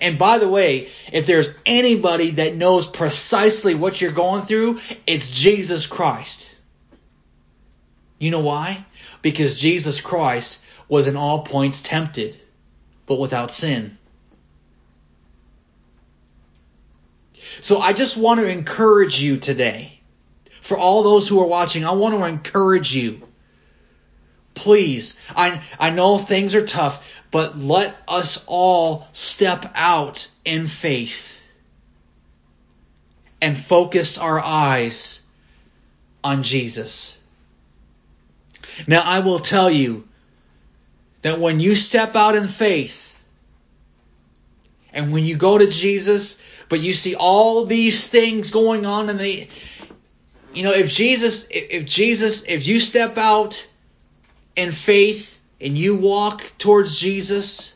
And 0.00 0.18
by 0.18 0.38
the 0.38 0.48
way, 0.48 0.88
if 1.12 1.26
there's 1.26 1.58
anybody 1.66 2.30
that 2.32 2.54
knows 2.54 2.86
precisely 2.86 3.74
what 3.74 4.00
you're 4.00 4.12
going 4.12 4.46
through, 4.46 4.80
it's 5.06 5.30
Jesus 5.30 5.86
Christ. 5.86 6.50
You 8.18 8.30
know 8.30 8.40
why? 8.40 8.86
Because 9.20 9.58
Jesus 9.58 10.00
Christ 10.00 10.58
was 10.88 11.06
in 11.06 11.16
all 11.16 11.42
points 11.42 11.82
tempted, 11.82 12.40
but 13.06 13.18
without 13.18 13.50
sin. 13.50 13.98
So 17.60 17.80
I 17.80 17.92
just 17.92 18.16
want 18.16 18.40
to 18.40 18.50
encourage 18.50 19.20
you 19.22 19.38
today. 19.38 20.00
For 20.60 20.78
all 20.78 21.02
those 21.02 21.28
who 21.28 21.40
are 21.40 21.46
watching, 21.46 21.84
I 21.84 21.92
want 21.92 22.14
to 22.14 22.24
encourage 22.24 22.94
you. 22.94 23.22
Please, 24.54 25.20
I, 25.34 25.60
I 25.78 25.90
know 25.90 26.16
things 26.16 26.54
are 26.54 26.66
tough, 26.66 27.04
but 27.30 27.58
let 27.58 27.94
us 28.06 28.44
all 28.46 29.06
step 29.12 29.72
out 29.74 30.28
in 30.44 30.66
faith 30.66 31.38
and 33.42 33.58
focus 33.58 34.16
our 34.16 34.40
eyes 34.40 35.20
on 36.22 36.42
Jesus. 36.42 37.18
Now, 38.86 39.02
I 39.02 39.18
will 39.18 39.38
tell 39.38 39.70
you 39.70 40.08
that 41.22 41.38
when 41.38 41.60
you 41.60 41.74
step 41.74 42.16
out 42.16 42.36
in 42.36 42.48
faith 42.48 43.14
and 44.92 45.12
when 45.12 45.24
you 45.24 45.36
go 45.36 45.58
to 45.58 45.66
Jesus, 45.66 46.40
but 46.74 46.80
you 46.80 46.92
see 46.92 47.14
all 47.14 47.66
these 47.66 48.08
things 48.08 48.50
going 48.50 48.84
on 48.84 49.08
in 49.08 49.16
the 49.16 49.46
you 50.52 50.64
know 50.64 50.72
if 50.72 50.90
Jesus 50.90 51.46
if 51.52 51.84
Jesus 51.84 52.42
if 52.48 52.66
you 52.66 52.80
step 52.80 53.16
out 53.16 53.64
in 54.56 54.72
faith 54.72 55.38
and 55.60 55.78
you 55.78 55.94
walk 55.94 56.42
towards 56.58 56.98
Jesus 56.98 57.74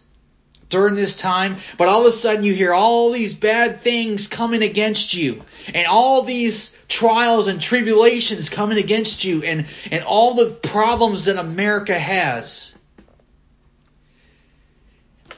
during 0.68 0.96
this 0.96 1.16
time, 1.16 1.58
but 1.76 1.86
all 1.86 2.00
of 2.00 2.06
a 2.06 2.10
sudden 2.10 2.42
you 2.42 2.52
hear 2.52 2.74
all 2.74 3.12
these 3.12 3.34
bad 3.34 3.78
things 3.78 4.26
coming 4.26 4.62
against 4.62 5.14
you 5.14 5.44
and 5.72 5.86
all 5.86 6.22
these 6.22 6.76
trials 6.88 7.46
and 7.46 7.60
tribulations 7.60 8.48
coming 8.48 8.78
against 8.78 9.22
you 9.22 9.44
and, 9.44 9.66
and 9.92 10.02
all 10.02 10.34
the 10.34 10.50
problems 10.50 11.26
that 11.26 11.36
America 11.38 11.96
has. 11.96 12.74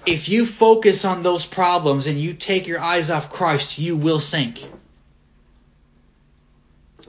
If 0.06 0.28
you 0.28 0.46
focus 0.46 1.04
on 1.04 1.22
those 1.22 1.44
problems 1.46 2.06
and 2.06 2.18
you 2.18 2.34
take 2.34 2.66
your 2.66 2.80
eyes 2.80 3.10
off 3.10 3.30
Christ, 3.30 3.78
you 3.78 3.96
will 3.96 4.20
sink. 4.20 4.64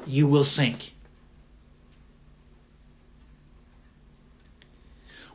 You 0.05 0.27
will 0.27 0.45
sink. 0.45 0.91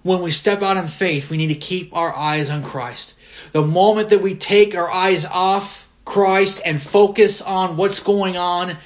when 0.07 0.23
we 0.23 0.31
step 0.31 0.63
out 0.63 0.77
in 0.77 0.87
faith, 0.87 1.29
we 1.29 1.37
need 1.37 1.49
to 1.49 1.57
keep 1.57 1.97
our 1.97 2.15
eyes 2.15 2.49
on 2.49 2.63
Christ. 2.63 3.15
The 3.51 3.63
moment 3.63 4.11
that 4.11 4.23
we 4.23 4.37
take 4.37 4.77
our 4.77 4.89
eyes 4.89 5.25
off 5.25 5.89
Christ 6.05 6.63
and 6.65 6.81
focus 6.81 7.43
on 7.43 7.77
what's 7.77 7.99
going 7.99 8.37
on 8.37 8.77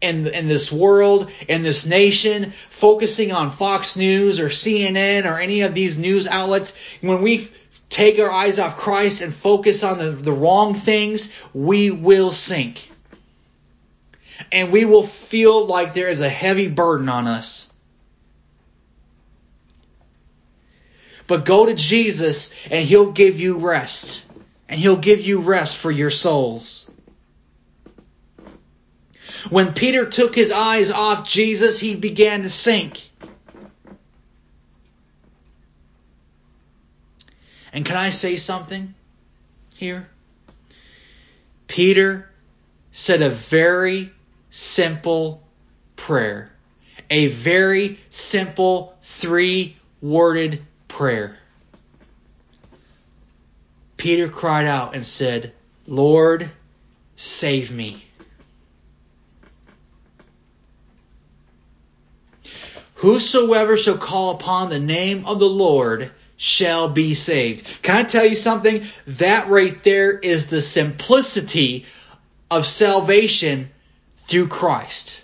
in, 0.00 0.26
in 0.26 0.48
this 0.48 0.72
world, 0.72 1.30
in 1.48 1.62
this 1.62 1.86
nation, 1.86 2.52
focusing 2.68 3.30
on 3.30 3.52
Fox 3.52 3.94
News 3.94 4.40
or 4.40 4.48
CNN 4.48 5.30
or 5.30 5.38
any 5.38 5.60
of 5.60 5.74
these 5.74 5.96
news 5.96 6.26
outlets, 6.26 6.76
when 7.00 7.22
we 7.22 7.48
take 7.94 8.18
our 8.18 8.30
eyes 8.30 8.58
off 8.58 8.76
Christ 8.76 9.20
and 9.20 9.32
focus 9.32 9.84
on 9.84 9.98
the, 9.98 10.10
the 10.10 10.32
wrong 10.32 10.74
things, 10.74 11.32
we 11.54 11.92
will 11.92 12.32
sink. 12.32 12.90
And 14.50 14.72
we 14.72 14.84
will 14.84 15.06
feel 15.06 15.66
like 15.66 15.94
there 15.94 16.08
is 16.08 16.20
a 16.20 16.28
heavy 16.28 16.66
burden 16.66 17.08
on 17.08 17.28
us. 17.28 17.70
But 21.28 21.44
go 21.44 21.66
to 21.66 21.74
Jesus 21.74 22.52
and 22.68 22.84
He'll 22.84 23.12
give 23.12 23.38
you 23.38 23.58
rest. 23.58 24.22
And 24.68 24.80
He'll 24.80 24.96
give 24.96 25.20
you 25.20 25.40
rest 25.40 25.76
for 25.76 25.90
your 25.90 26.10
souls. 26.10 26.90
When 29.50 29.72
Peter 29.72 30.06
took 30.06 30.34
his 30.34 30.50
eyes 30.50 30.90
off 30.90 31.28
Jesus, 31.28 31.78
he 31.78 31.94
began 31.94 32.42
to 32.42 32.50
sink. 32.50 33.10
And 37.74 37.84
can 37.84 37.96
I 37.96 38.10
say 38.10 38.36
something 38.36 38.94
here? 39.74 40.08
Peter 41.66 42.30
said 42.92 43.20
a 43.20 43.30
very 43.30 44.12
simple 44.48 45.42
prayer. 45.96 46.52
A 47.10 47.26
very 47.26 47.98
simple 48.10 48.96
three 49.02 49.76
worded 50.00 50.62
prayer. 50.86 51.36
Peter 53.96 54.28
cried 54.28 54.66
out 54.66 54.94
and 54.94 55.04
said, 55.04 55.52
Lord, 55.88 56.48
save 57.16 57.72
me. 57.72 58.04
Whosoever 62.96 63.76
shall 63.76 63.98
call 63.98 64.30
upon 64.30 64.70
the 64.70 64.78
name 64.78 65.26
of 65.26 65.40
the 65.40 65.48
Lord 65.48 66.12
shall 66.36 66.88
be 66.88 67.14
saved. 67.14 67.82
Can 67.82 67.96
I 67.96 68.02
tell 68.02 68.26
you 68.26 68.36
something? 68.36 68.84
That 69.06 69.48
right 69.48 69.82
there 69.82 70.12
is 70.12 70.48
the 70.48 70.60
simplicity 70.62 71.86
of 72.50 72.66
salvation 72.66 73.70
through 74.26 74.48
Christ. 74.48 75.20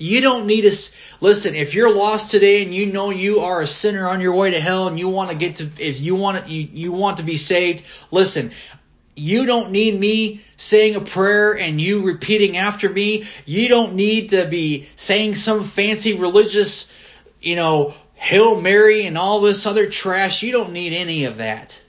You 0.00 0.20
don't 0.20 0.46
need 0.46 0.60
to 0.62 0.72
listen. 1.20 1.56
If 1.56 1.74
you're 1.74 1.94
lost 1.94 2.30
today 2.30 2.62
and 2.62 2.72
you 2.72 2.86
know 2.86 3.10
you 3.10 3.40
are 3.40 3.60
a 3.60 3.66
sinner 3.66 4.08
on 4.08 4.20
your 4.20 4.34
way 4.34 4.52
to 4.52 4.60
hell 4.60 4.86
and 4.86 4.96
you 4.98 5.08
want 5.08 5.30
to 5.30 5.36
get 5.36 5.56
to, 5.56 5.68
if 5.78 6.00
you 6.00 6.14
want 6.14 6.44
to, 6.44 6.50
you, 6.50 6.68
you 6.72 6.92
want 6.92 7.16
to 7.16 7.24
be 7.24 7.36
saved, 7.36 7.84
listen. 8.10 8.52
You 9.16 9.46
don't 9.46 9.72
need 9.72 9.98
me 9.98 10.42
saying 10.56 10.94
a 10.94 11.00
prayer 11.00 11.58
and 11.58 11.80
you 11.80 12.02
repeating 12.02 12.56
after 12.56 12.88
me. 12.88 13.24
You 13.44 13.66
don't 13.66 13.94
need 13.94 14.30
to 14.30 14.46
be 14.46 14.86
saying 14.94 15.34
some 15.34 15.64
fancy 15.64 16.12
religious, 16.12 16.92
you 17.42 17.56
know, 17.56 17.94
Hail 18.18 18.60
Mary 18.60 19.06
and 19.06 19.16
all 19.16 19.40
this 19.40 19.64
other 19.64 19.88
trash. 19.88 20.42
You 20.42 20.50
don't 20.50 20.72
need 20.72 20.92
any 20.92 21.24
of 21.26 21.36
that. 21.36 21.80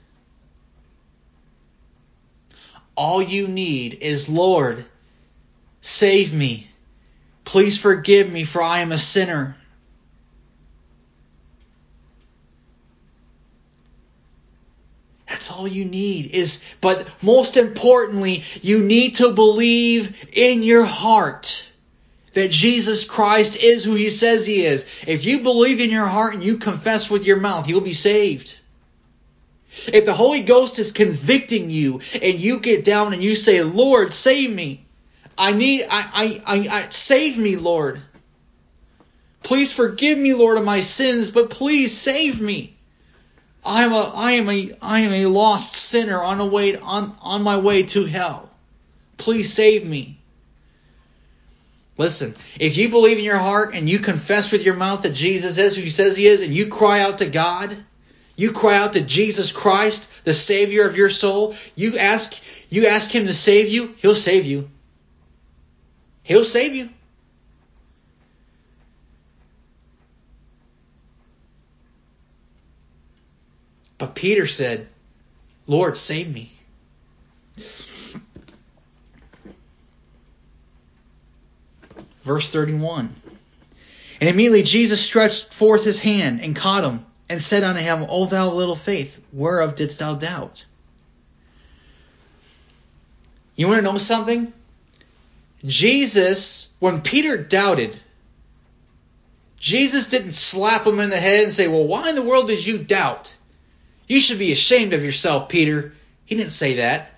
All 2.95 3.21
you 3.21 3.47
need 3.47 3.97
is, 4.01 4.29
Lord, 4.29 4.85
save 5.81 6.31
me. 6.31 6.67
Please 7.45 7.79
forgive 7.79 8.31
me, 8.31 8.43
for 8.43 8.61
I 8.61 8.79
am 8.79 8.91
a 8.91 8.97
sinner. 8.97 9.57
That's 15.27 15.49
all 15.49 15.67
you 15.67 15.83
need 15.83 16.27
is, 16.27 16.63
but 16.79 17.07
most 17.23 17.57
importantly, 17.57 18.43
you 18.61 18.79
need 18.79 19.15
to 19.15 19.31
believe 19.31 20.15
in 20.31 20.61
your 20.61 20.85
heart 20.85 21.68
that 22.33 22.51
Jesus 22.51 23.05
Christ 23.05 23.57
is 23.57 23.83
who 23.83 23.95
he 23.95 24.09
says 24.09 24.45
he 24.45 24.65
is. 24.65 24.85
If 25.07 25.25
you 25.25 25.39
believe 25.39 25.79
in 25.79 25.89
your 25.89 26.07
heart 26.07 26.33
and 26.33 26.43
you 26.43 26.57
confess 26.57 27.09
with 27.09 27.25
your 27.25 27.39
mouth, 27.39 27.67
you'll 27.67 27.81
be 27.81 27.93
saved. 27.93 28.57
If 29.87 30.05
the 30.05 30.13
Holy 30.13 30.41
Ghost 30.41 30.79
is 30.79 30.91
convicting 30.91 31.69
you 31.69 32.01
and 32.21 32.39
you 32.39 32.59
get 32.59 32.83
down 32.83 33.13
and 33.13 33.23
you 33.23 33.35
say, 33.35 33.61
Lord, 33.63 34.11
save 34.11 34.51
me, 34.53 34.85
I 35.37 35.51
need, 35.51 35.85
I, 35.89 36.41
I, 36.45 36.57
I, 36.57 36.67
I, 36.69 36.87
save 36.89 37.37
me, 37.37 37.55
Lord. 37.55 38.01
Please 39.43 39.71
forgive 39.71 40.17
me, 40.17 40.33
Lord, 40.33 40.57
of 40.57 40.65
my 40.65 40.81
sins, 40.81 41.31
but 41.31 41.49
please 41.49 41.97
save 41.97 42.41
me. 42.41 42.75
I 43.63 43.85
am 43.85 43.93
a, 43.93 44.01
I 44.01 44.31
am 44.33 44.49
a, 44.49 44.73
I 44.81 44.99
am 45.01 45.13
a 45.13 45.25
lost 45.27 45.75
sinner 45.75 46.21
on 46.21 46.39
a 46.39 46.45
way, 46.45 46.75
on, 46.75 47.15
on 47.21 47.43
my 47.43 47.57
way 47.57 47.83
to 47.83 48.05
hell. 48.05 48.49
Please 49.17 49.53
save 49.53 49.85
me. 49.85 50.18
Listen, 51.99 52.33
if 52.57 52.77
you 52.77 52.87
believe 52.87 53.17
in 53.17 53.25
your 53.25 53.37
heart 53.37 53.75
and 53.75 53.89
you 53.89 53.99
confess 53.99 54.53
with 54.53 54.63
your 54.63 54.75
mouth 54.75 55.03
that 55.03 55.13
Jesus 55.13 55.57
is 55.57 55.75
who 55.75 55.81
he 55.81 55.89
says 55.89 56.15
he 56.15 56.27
is, 56.27 56.41
and 56.41 56.53
you 56.53 56.67
cry 56.67 57.01
out 57.01 57.17
to 57.17 57.25
God, 57.25 57.75
you 58.37 58.53
cry 58.53 58.77
out 58.77 58.93
to 58.93 59.01
Jesus 59.01 59.51
Christ, 59.51 60.09
the 60.23 60.33
Savior 60.33 60.87
of 60.87 60.95
your 60.95 61.09
soul, 61.09 61.55
you 61.75 61.97
ask, 61.97 62.33
you 62.69 62.87
ask 62.87 63.11
him 63.11 63.25
to 63.25 63.33
save 63.33 63.67
you, 63.67 63.95
he'll 63.97 64.15
save 64.15 64.45
you. 64.45 64.69
He'll 66.23 66.45
save 66.45 66.73
you. 66.73 66.89
But 73.97 74.15
Peter 74.15 74.47
said, 74.47 74.87
Lord, 75.67 75.97
save 75.97 76.33
me. 76.33 76.53
Verse 82.29 82.47
31. 82.49 83.09
And 84.21 84.29
immediately 84.29 84.61
Jesus 84.61 85.01
stretched 85.01 85.51
forth 85.51 85.83
his 85.83 85.97
hand 85.99 86.41
and 86.41 86.55
caught 86.55 86.83
him 86.83 87.03
and 87.27 87.41
said 87.41 87.63
unto 87.63 87.81
him, 87.81 88.05
O 88.07 88.27
thou 88.27 88.51
little 88.51 88.75
faith, 88.75 89.19
whereof 89.33 89.73
didst 89.73 89.97
thou 89.97 90.13
doubt? 90.13 90.63
You 93.55 93.67
want 93.67 93.79
to 93.79 93.91
know 93.91 93.97
something? 93.97 94.53
Jesus, 95.65 96.69
when 96.77 97.01
Peter 97.01 97.35
doubted, 97.35 97.99
Jesus 99.57 100.11
didn't 100.11 100.33
slap 100.33 100.85
him 100.85 100.99
in 100.99 101.09
the 101.09 101.17
head 101.17 101.45
and 101.45 101.51
say, 101.51 101.67
Well, 101.67 101.87
why 101.87 102.09
in 102.09 102.15
the 102.15 102.21
world 102.21 102.47
did 102.47 102.63
you 102.63 102.77
doubt? 102.77 103.33
You 104.07 104.21
should 104.21 104.37
be 104.37 104.51
ashamed 104.51 104.93
of 104.93 105.03
yourself, 105.03 105.49
Peter. 105.49 105.93
He 106.27 106.35
didn't 106.35 106.51
say 106.51 106.75
that. 106.75 107.09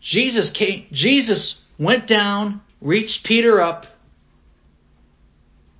Jesus 0.00 0.48
came 0.48 0.86
Jesus 0.90 1.60
went 1.78 2.06
down, 2.06 2.62
reached 2.82 3.24
Peter 3.24 3.60
up, 3.60 3.86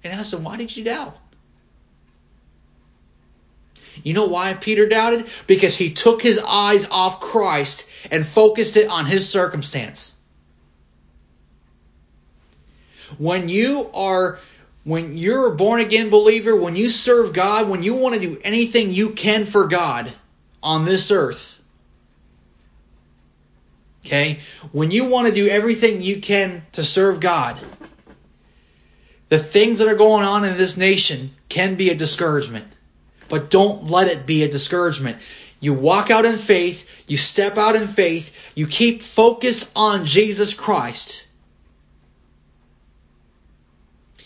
and 0.05 0.13
asked 0.13 0.33
him, 0.33 0.45
Why 0.45 0.57
did 0.57 0.75
you 0.75 0.85
doubt? 0.85 1.17
You 4.03 4.15
know 4.15 4.27
why 4.27 4.55
Peter 4.55 4.89
doubted? 4.89 5.29
Because 5.47 5.77
he 5.77 5.93
took 5.93 6.23
his 6.23 6.39
eyes 6.39 6.89
off 6.91 7.21
Christ 7.21 7.85
and 8.11 8.27
focused 8.27 8.77
it 8.77 8.89
on 8.89 9.07
his 9.07 9.29
circumstance. 9.29 10.13
When 13.19 13.49
you 13.49 13.91
are 13.93 14.39
when 14.85 15.17
you're 15.17 15.53
a 15.53 15.55
born 15.55 15.81
again 15.81 16.11
believer, 16.11 16.57
when 16.57 16.75
you 16.75 16.91
serve 16.91 17.33
God, 17.33 17.69
when 17.69 17.83
you 17.83 17.95
want 17.95 18.15
to 18.15 18.21
do 18.21 18.41
anything 18.43 18.93
you 18.93 19.11
can 19.11 19.45
for 19.47 19.69
God 19.69 20.11
on 20.61 20.85
this 20.85 21.13
earth, 21.13 21.52
okay? 24.05 24.41
When 24.73 24.91
you 24.91 25.07
want 25.07 25.29
to 25.29 25.35
do 25.35 25.49
everything 25.49 26.03
you 26.03 26.21
can 26.21 26.65
to 26.73 26.85
serve 26.85 27.21
God, 27.21 27.59
the 29.29 29.39
things 29.39 29.79
that 29.79 29.89
are 29.89 29.97
going 29.97 30.25
on 30.25 30.45
in 30.45 30.57
this 30.57 30.77
nation 30.77 31.31
can 31.49 31.77
be 31.77 31.91
a 31.91 31.95
discouragement. 31.95 32.67
But 33.29 33.49
don't 33.49 33.85
let 33.85 34.09
it 34.09 34.27
be 34.27 34.43
a 34.43 34.51
discouragement. 34.51 35.19
You 35.59 35.73
walk 35.73 36.11
out 36.11 36.27
in 36.27 36.37
faith, 36.37 36.87
you 37.07 37.17
step 37.17 37.57
out 37.57 37.77
in 37.77 37.89
faith, 37.89 38.35
you 38.55 38.67
keep 38.67 39.03
focus 39.03 39.71
on 39.75 40.05
Jesus 40.05 40.53
Christ. 40.53 41.25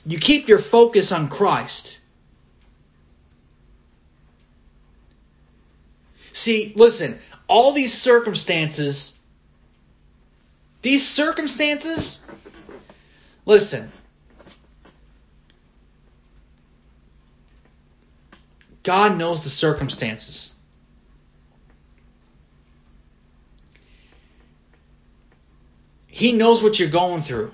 You 0.07 0.19
keep 0.19 0.49
your 0.49 0.59
focus 0.59 1.13
on 1.13 1.29
Christ. 1.29 1.99
See, 6.33 6.73
listen, 6.77 7.19
all 7.49 7.73
these 7.73 7.93
circumstances, 7.93 9.16
these 10.87 11.05
circumstances, 11.05 12.21
listen, 13.45 13.91
God 18.85 19.19
knows 19.19 19.43
the 19.43 19.49
circumstances. 19.49 20.53
He 26.07 26.31
knows 26.31 26.63
what 26.63 26.79
you're 26.79 26.89
going 26.89 27.23
through. 27.23 27.53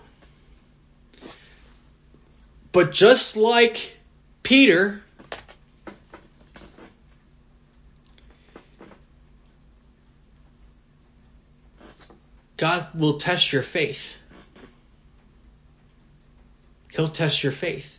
But 2.71 2.93
just 2.93 3.39
like 3.39 3.97
Peter, 4.43 5.02
God 12.63 12.87
will 12.95 13.19
test 13.19 13.53
your 13.53 13.65
faith. 13.65 14.17
He'll 16.93 17.09
test 17.09 17.43
your 17.43 17.51
faith. 17.51 17.99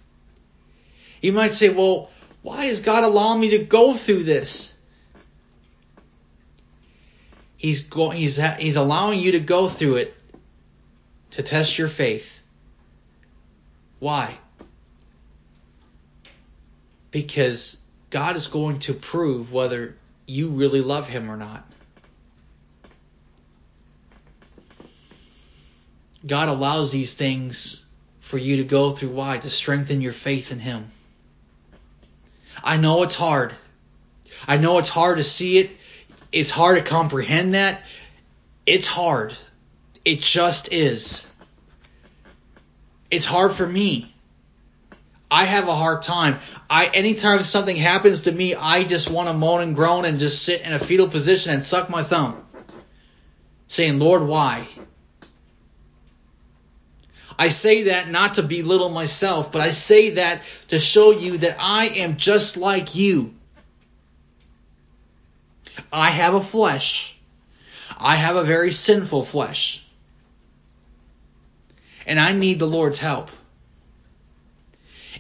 You 1.20 1.34
might 1.34 1.52
say, 1.52 1.68
well, 1.68 2.10
why 2.44 2.64
is 2.64 2.80
God 2.80 3.04
allowing 3.04 3.42
me 3.42 3.50
to 3.50 3.58
go 3.58 3.94
through 3.94 4.24
this? 4.24 4.74
He's 7.58 7.82
going 7.82 8.18
he's 8.18 8.40
he's 8.58 8.78
allowing 8.78 9.20
you 9.20 9.34
to 9.34 9.42
go 9.42 9.68
through 9.68 9.98
it 9.98 10.16
to 11.32 11.44
test 11.44 11.78
your 11.78 11.90
faith. 11.90 12.40
Why? 14.00 14.34
Because 17.12 17.76
God 18.12 18.38
is 18.38 18.48
going 18.48 18.80
to 18.80 18.94
prove 18.94 19.52
whether 19.52 19.98
you 20.26 20.52
really 20.52 20.80
love 20.80 21.10
him 21.10 21.30
or 21.30 21.36
not. 21.36 21.68
God 26.26 26.50
allows 26.50 26.92
these 26.92 27.14
things 27.14 27.84
for 28.22 28.38
you 28.38 28.58
to 28.58 28.64
go 28.64 28.94
through 28.94 29.10
why? 29.10 29.38
To 29.38 29.50
strengthen 29.50 30.02
your 30.02 30.14
faith 30.14 30.52
in 30.52 30.60
him. 30.60 30.92
I 32.64 32.78
know 32.78 33.04
it's 33.04 33.16
hard. 33.16 33.54
I 34.48 34.58
know 34.58 34.78
it's 34.78 34.90
hard 34.90 35.18
to 35.18 35.24
see 35.24 35.58
it. 35.58 35.72
It's 36.32 36.50
hard 36.50 36.78
to 36.78 36.84
comprehend 36.84 37.54
that. 37.54 37.84
It's 38.66 38.88
hard. 38.88 39.36
It 40.06 40.20
just 40.20 40.72
is. 40.72 41.26
It's 43.12 43.26
hard 43.26 43.54
for 43.54 43.68
me. 43.68 44.14
I 45.30 45.46
have 45.46 45.68
a 45.68 45.76
hard 45.76 46.04
time. 46.04 46.40
I 46.70 46.86
anytime 46.86 47.44
something 47.44 47.76
happens 47.76 48.22
to 48.24 48.32
me, 48.32 48.56
I 48.56 48.84
just 48.84 49.10
want 49.10 49.30
to 49.30 49.34
moan 49.34 49.62
and 49.62 49.76
groan 49.76 50.06
and 50.06 50.20
just 50.20 50.44
sit 50.44 50.62
in 50.62 50.74
a 50.74 50.80
fetal 50.80 51.08
position 51.08 51.54
and 51.54 51.64
suck 51.64 51.90
my 51.90 52.04
thumb. 52.04 52.46
Saying, 53.68 54.00
"Lord, 54.00 54.24
why?" 54.24 54.68
I 57.38 57.50
say 57.50 57.84
that 57.84 58.10
not 58.10 58.36
to 58.36 58.44
belittle 58.44 58.90
myself, 58.90 59.52
but 59.52 59.62
I 59.62 59.72
say 59.72 60.12
that 60.12 60.42
to 60.70 60.80
show 60.80 61.12
you 61.12 61.40
that 61.40 61.58
I 61.60 61.86
am 61.86 62.18
just 62.18 62.58
like 62.58 62.96
you. 62.96 63.34
I 65.92 66.10
have 66.10 66.34
a 66.34 66.42
flesh. 66.42 67.18
I 67.98 68.16
have 68.16 68.36
a 68.36 68.44
very 68.44 68.72
sinful 68.72 69.26
flesh. 69.26 69.86
And 72.06 72.20
I 72.20 72.34
need 72.34 72.60
the 72.60 72.68
Lord's 72.68 73.00
help. 73.00 73.30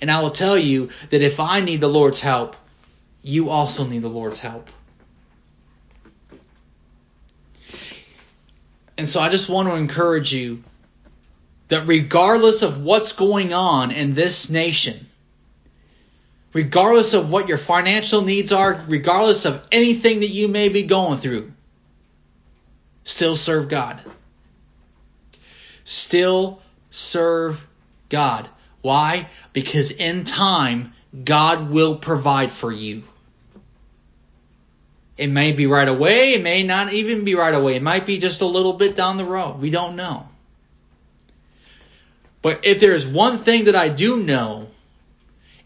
And 0.02 0.12
I 0.12 0.21
will 0.21 0.32
tell 0.32 0.58
you 0.58 0.89
that 1.10 1.21
if 1.21 1.39
I 1.39 1.62
need 1.62 1.82
the 1.82 1.88
Lord's 1.88 2.19
help, 2.19 2.56
you 3.21 3.49
also 3.49 3.86
need 3.86 4.02
the 4.02 4.10
Lord's 4.10 4.39
help. 4.39 4.69
And 8.97 9.08
so 9.08 9.21
I 9.21 9.30
just 9.30 9.49
want 9.49 9.69
to 9.69 9.76
encourage 9.76 10.34
you 10.34 10.63
that 11.74 11.88
regardless 11.88 12.62
of 12.62 12.84
what's 12.84 13.14
going 13.14 13.52
on 13.52 13.90
in 13.90 14.14
this 14.14 14.48
nation, 14.48 15.08
regardless 16.54 17.16
of 17.16 17.32
what 17.32 17.50
your 17.50 17.58
financial 17.58 18.22
needs 18.22 18.52
are, 18.52 18.86
regardless 18.88 19.46
of 19.46 19.66
anything 19.72 20.20
that 20.20 20.28
you 20.28 20.48
may 20.48 20.70
be 20.70 20.84
going 20.84 21.18
through, 21.18 21.52
still 23.04 23.36
serve 23.36 23.70
God. 23.70 24.00
Still 25.84 26.62
serve 26.92 27.66
God. 28.08 28.48
Why? 28.84 29.28
Because 29.52 29.90
in 29.90 30.26
time, 30.26 30.94
God 31.24 31.72
will 31.72 31.96
provide 31.96 32.52
for 32.52 32.72
you. 32.72 33.02
It 35.18 35.32
may 35.32 35.54
be 35.54 35.66
right 35.66 35.88
away, 35.88 36.36
it 36.36 36.44
may 36.44 36.62
not 36.62 36.94
even 36.94 37.24
be 37.24 37.34
right 37.34 37.56
away. 37.56 37.78
It 37.78 37.82
might 37.82 38.06
be 38.06 38.20
just 38.20 38.42
a 38.42 38.46
little 38.46 38.74
bit 38.74 38.94
down 38.94 39.18
the 39.18 39.26
road. 39.26 39.60
We 39.60 39.72
don't 39.72 39.96
know. 39.96 40.28
But 42.44 42.66
if 42.66 42.82
there's 42.82 43.08
one 43.08 43.40
thing 43.40 43.66
that 43.66 43.76
I 43.76 43.90
do 43.90 44.18
know, 44.18 44.68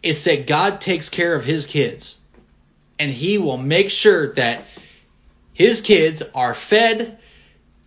it's 0.04 0.24
that 0.26 0.48
God 0.48 0.80
takes 0.80 1.10
care 1.10 1.34
of 1.34 1.44
his 1.44 1.66
kids. 1.66 2.18
And 3.00 3.12
he 3.12 3.40
will 3.40 3.58
make 3.58 3.90
sure 3.90 4.34
that 4.36 4.64
his 5.54 5.82
kids 5.82 6.22
are 6.36 6.54
fed, 6.54 7.18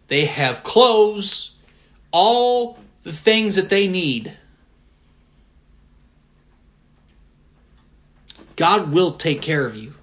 they 0.09 0.24
have 0.24 0.64
clothes, 0.64 1.53
all 2.11 2.78
the 3.05 3.12
things 3.12 3.57
that 3.57 3.68
they 3.68 3.86
need. 3.86 4.36
God 8.57 8.93
will 8.93 9.12
take 9.12 9.41
care 9.41 9.64
of 9.64 9.76
you. 9.76 9.95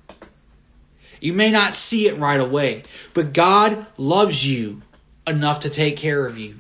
You 1.20 1.34
may 1.34 1.52
not 1.52 1.76
see 1.76 2.08
it 2.08 2.18
right 2.18 2.40
away, 2.40 2.84
but 3.14 3.34
God 3.34 3.86
loves 3.98 4.50
you 4.50 4.82
enough 5.28 5.62
to 5.62 5.70
take 5.70 5.98
care 5.98 6.26
of 6.26 6.38
you. 6.38 6.56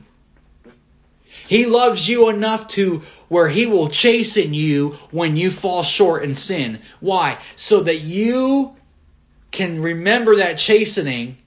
He 1.47 1.65
loves 1.65 2.07
you 2.07 2.29
enough 2.29 2.67
to 2.69 3.03
where 3.29 3.47
he 3.47 3.65
will 3.65 3.87
chasten 3.87 4.53
you 4.53 4.97
when 5.11 5.37
you 5.37 5.49
fall 5.49 5.83
short 5.83 6.23
in 6.23 6.35
sin. 6.35 6.81
Why? 6.99 7.39
So 7.55 7.83
that 7.83 8.01
you 8.01 8.75
can 9.51 9.81
remember 9.81 10.37
that 10.37 10.57
chastening. 10.57 11.37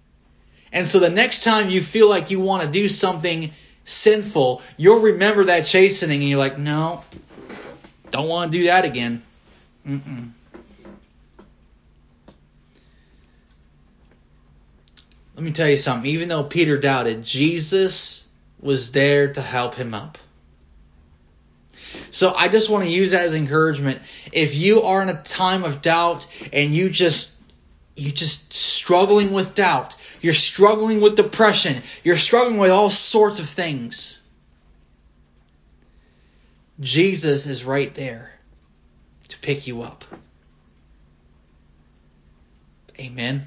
And 0.72 0.86
so 0.86 1.01
the 1.01 1.11
next 1.11 1.44
time 1.44 1.68
you 1.68 1.82
feel 1.82 2.09
like 2.09 2.30
you 2.30 2.40
want 2.40 2.62
to 2.62 2.68
do 2.70 2.88
something 2.88 3.53
sinful, 3.84 4.62
you'll 4.78 5.01
remember 5.01 5.44
that 5.44 5.66
chastening 5.66 6.20
and 6.20 6.30
you're 6.30 6.38
like, 6.38 6.59
no, 6.59 7.03
don't 8.11 8.28
want 8.28 8.51
to 8.51 8.59
do 8.59 8.64
that 8.64 8.86
again. 8.86 9.22
Mm-mm. 9.86 10.30
Let 15.34 15.44
me 15.44 15.53
tell 15.53 15.68
you 15.68 15.76
something. 15.76 16.11
Even 16.11 16.28
though 16.28 16.44
Peter 16.44 16.78
doubted, 16.78 17.22
Jesus 17.22 18.24
was 18.61 18.92
there 18.92 19.32
to 19.32 19.40
help 19.40 19.74
him 19.74 19.94
up. 19.94 20.18
So 22.11 22.32
I 22.34 22.48
just 22.48 22.70
want 22.70 22.84
to 22.84 22.90
use 22.90 23.12
that 23.12 23.24
as 23.24 23.34
encouragement. 23.34 24.00
If 24.32 24.54
you 24.54 24.82
are 24.82 25.02
in 25.02 25.08
a 25.08 25.22
time 25.22 25.64
of 25.64 25.82
doubt 25.82 26.26
and 26.52 26.74
you 26.74 26.88
just 26.90 27.34
you 27.96 28.12
just 28.12 28.52
struggling 28.54 29.32
with 29.32 29.54
doubt, 29.54 29.94
you're 30.20 30.32
struggling 30.32 31.00
with 31.00 31.16
depression, 31.16 31.82
you're 32.02 32.16
struggling 32.16 32.58
with 32.58 32.70
all 32.70 32.90
sorts 32.90 33.40
of 33.40 33.48
things. 33.48 34.18
Jesus 36.78 37.46
is 37.46 37.64
right 37.64 37.92
there 37.94 38.32
to 39.28 39.38
pick 39.38 39.66
you 39.66 39.82
up. 39.82 40.04
Amen. 42.98 43.46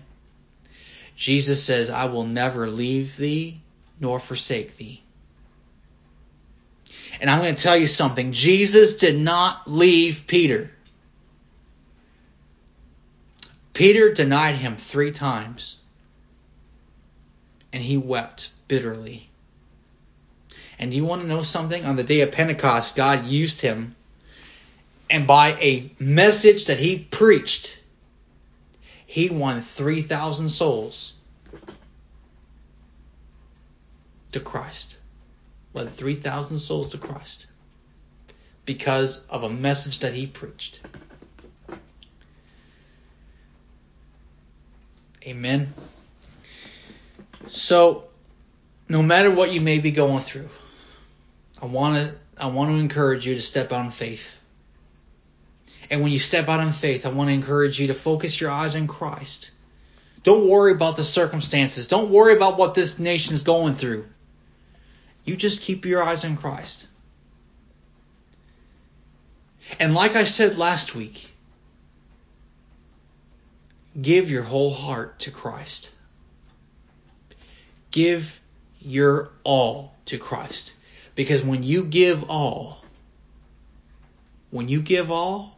Jesus 1.16 1.64
says, 1.64 1.90
I 1.90 2.06
will 2.06 2.26
never 2.26 2.70
leave 2.70 3.18
thee 3.18 3.63
nor 4.00 4.20
forsake 4.20 4.78
thee. 4.78 5.04
And 7.20 7.30
I'm 7.30 7.42
going 7.42 7.56
to 7.56 7.62
tell 7.62 7.78
you 7.78 7.88
something. 7.88 8.34
Jesus 8.34 8.96
did 8.96 9.18
not 9.18 9.70
leave 9.70 10.26
Peter. 10.28 10.72
Peter 13.74 14.14
denied 14.14 14.56
him 14.56 14.76
three 14.76 15.12
times. 15.12 15.78
And 17.72 17.82
he 17.82 17.98
wept 17.98 18.50
bitterly. 18.68 19.30
And 20.78 20.94
you 20.94 21.06
want 21.06 21.22
to 21.22 21.28
know 21.28 21.44
something? 21.44 21.86
On 21.86 21.96
the 21.96 22.04
day 22.04 22.22
of 22.22 22.32
Pentecost, 22.32 22.96
God 22.96 23.26
used 23.26 23.62
him. 23.62 23.96
And 25.10 25.28
by 25.28 25.52
a 25.54 25.92
message 26.00 26.66
that 26.66 26.78
he 26.78 27.00
preached, 27.00 27.78
he 29.06 29.30
won 29.30 29.62
3,000 29.62 30.50
souls 30.50 31.14
to 34.34 34.40
Christ. 34.40 34.98
Led 35.74 35.92
3,000 35.92 36.60
souls 36.60 36.90
to 36.90 36.98
Christ 36.98 37.48
because 38.66 39.26
of 39.28 39.44
a 39.44 39.50
message 39.50 40.00
that 40.00 40.14
he 40.14 40.28
preached. 40.28 40.80
Amen. 45.26 45.74
So, 47.48 48.06
no 48.90 49.02
matter 49.02 49.32
what 49.32 49.52
you 49.52 49.62
may 49.62 49.80
be 49.80 49.92
going 49.92 50.22
through, 50.22 50.50
I 51.62 51.66
want 51.66 51.96
to 51.96 52.16
I 52.38 52.48
want 52.48 52.72
to 52.72 52.78
encourage 52.78 53.26
you 53.26 53.36
to 53.36 53.42
step 53.42 53.72
out 53.72 53.86
in 53.86 53.92
faith. 53.92 54.38
And 55.90 56.02
when 56.02 56.12
you 56.12 56.20
step 56.20 56.50
out 56.50 56.60
in 56.60 56.72
faith, 56.72 57.06
I 57.06 57.10
want 57.10 57.30
to 57.30 57.34
encourage 57.34 57.80
you 57.80 57.88
to 57.88 57.94
focus 57.94 58.40
your 58.42 58.50
eyes 58.50 58.76
on 58.76 58.88
Christ. 58.88 59.52
Don't 60.24 60.48
worry 60.50 60.72
about 60.72 60.98
the 60.98 61.04
circumstances. 61.04 61.88
Don't 61.88 62.10
worry 62.10 62.36
about 62.36 62.58
what 62.58 62.74
this 62.74 62.98
nation's 62.98 63.42
going 63.42 63.76
through. 63.76 64.06
You 65.26 65.36
just 65.36 65.62
keep 65.62 65.86
your 65.86 66.04
eyes 66.04 66.26
on 66.26 66.38
Christ. 66.38 66.88
And 69.80 69.94
like 69.94 70.16
I 70.16 70.26
said 70.26 70.58
last 70.58 70.96
week, 70.96 71.30
give 74.00 74.30
your 74.30 74.44
whole 74.44 74.74
heart 74.74 75.20
to 75.20 75.32
Christ. 75.32 75.92
Give 77.92 78.40
your 78.82 79.30
all 79.44 79.94
to 80.06 80.18
Christ. 80.18 80.74
Because 81.16 81.44
when 81.44 81.64
you 81.64 81.84
give 81.84 82.30
all, 82.30 82.84
when 84.52 84.68
you 84.68 84.82
give 84.82 85.12
all, 85.12 85.58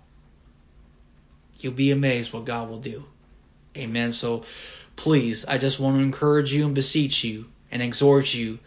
you'll 1.60 1.74
be 1.74 1.92
amazed 1.92 2.34
what 2.34 2.46
God 2.46 2.70
will 2.70 2.80
do. 2.80 3.04
Amen. 3.76 4.12
So 4.12 4.44
please, 4.96 5.46
I 5.46 5.58
just 5.58 5.80
want 5.80 5.98
to 5.98 6.04
encourage 6.04 6.54
you 6.54 6.66
and 6.66 6.76
beseech 6.76 7.24
you 7.24 7.46
and 7.72 7.82
exhort 7.82 8.34
you 8.34 8.60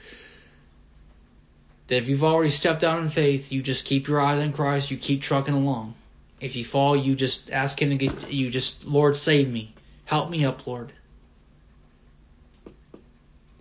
that 1.88 1.96
if 1.96 2.08
you've 2.08 2.24
already 2.24 2.50
stepped 2.50 2.84
out 2.84 3.02
in 3.02 3.08
faith, 3.08 3.50
you 3.50 3.62
just 3.62 3.86
keep 3.86 4.08
your 4.08 4.20
eyes 4.20 4.40
on 4.40 4.52
Christ, 4.52 4.90
you 4.90 4.96
keep 4.96 5.22
trucking 5.22 5.54
along. 5.54 5.94
If 6.40 6.54
you 6.54 6.64
fall, 6.64 6.94
you 6.94 7.16
just 7.16 7.50
ask 7.50 7.80
Him 7.80 7.90
to 7.90 7.96
get 7.96 8.32
you. 8.32 8.50
Just 8.50 8.84
Lord, 8.84 9.16
save 9.16 9.50
me, 9.50 9.74
help 10.04 10.30
me 10.30 10.44
up, 10.44 10.66
Lord. 10.66 10.92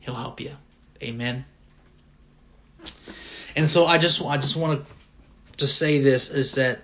He'll 0.02 0.14
help 0.14 0.40
you. 0.40 0.52
Amen. 1.02 1.46
And 3.56 3.68
so 3.68 3.86
I 3.86 3.98
just 3.98 4.22
I 4.22 4.38
just 4.38 4.56
want 4.56 4.86
to 4.86 5.58
to 5.58 5.68
say 5.68 6.00
this 6.00 6.30
is 6.30 6.56
that 6.56 6.80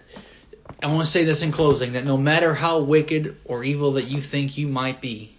I 0.82 0.88
want 0.88 1.02
to 1.02 1.12
say 1.12 1.24
this 1.26 1.42
in 1.42 1.52
closing 1.52 1.94
that 1.94 2.06
no 2.06 2.18
matter 2.18 2.54
how 2.54 2.80
wicked 2.80 3.38
or 3.46 3.64
evil 3.64 3.94
that 3.94 4.06
you 4.06 4.20
think 4.20 4.58
you 4.58 4.68
might 4.68 5.00
be, 5.00 5.36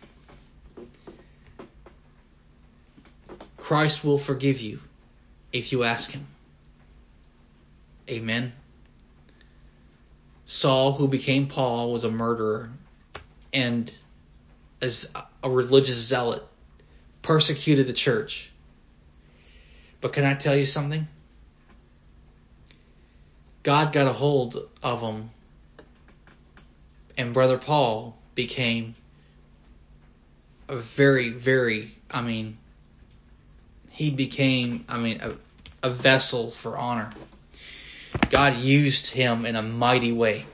Christ 3.56 4.04
will 4.04 4.18
forgive 4.18 4.60
you 4.60 4.78
if 5.54 5.70
you 5.70 5.84
ask 5.84 6.10
him. 6.10 6.26
Amen. 8.10 8.52
Saul, 10.44 10.92
who 10.92 11.08
became 11.08 11.46
Paul, 11.46 11.92
was 11.92 12.02
a 12.04 12.10
murderer 12.10 12.70
and 13.52 13.90
as 14.82 15.10
a 15.42 15.48
religious 15.48 15.96
zealot, 15.96 16.42
persecuted 17.22 17.86
the 17.86 17.92
church. 17.92 18.50
But 20.00 20.12
can 20.12 20.24
I 20.24 20.34
tell 20.34 20.56
you 20.56 20.66
something? 20.66 21.06
God 23.62 23.92
got 23.94 24.08
a 24.08 24.12
hold 24.12 24.68
of 24.82 25.00
him, 25.00 25.30
and 27.16 27.32
Brother 27.32 27.56
Paul 27.56 28.18
became 28.34 28.94
a 30.68 30.76
very, 30.76 31.30
very, 31.30 31.96
I 32.10 32.20
mean, 32.20 32.58
he 33.94 34.10
became, 34.10 34.84
I 34.88 34.98
mean, 34.98 35.20
a, 35.20 35.34
a 35.86 35.90
vessel 35.90 36.50
for 36.50 36.76
honor. 36.76 37.10
God 38.28 38.56
used 38.56 39.06
him 39.06 39.46
in 39.46 39.54
a 39.54 39.62
mighty 39.62 40.10
way. 40.10 40.46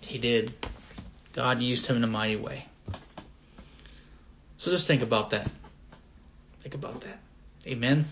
He 0.00 0.16
did. 0.16 0.54
God 1.34 1.60
used 1.60 1.86
him 1.86 1.96
in 1.96 2.04
a 2.04 2.06
mighty 2.06 2.36
way. 2.36 2.64
So 4.56 4.70
just 4.70 4.86
think 4.86 5.02
about 5.02 5.30
that. 5.30 5.46
Think 6.60 6.74
about 6.74 7.02
that. 7.02 7.18
Amen. 7.66 8.06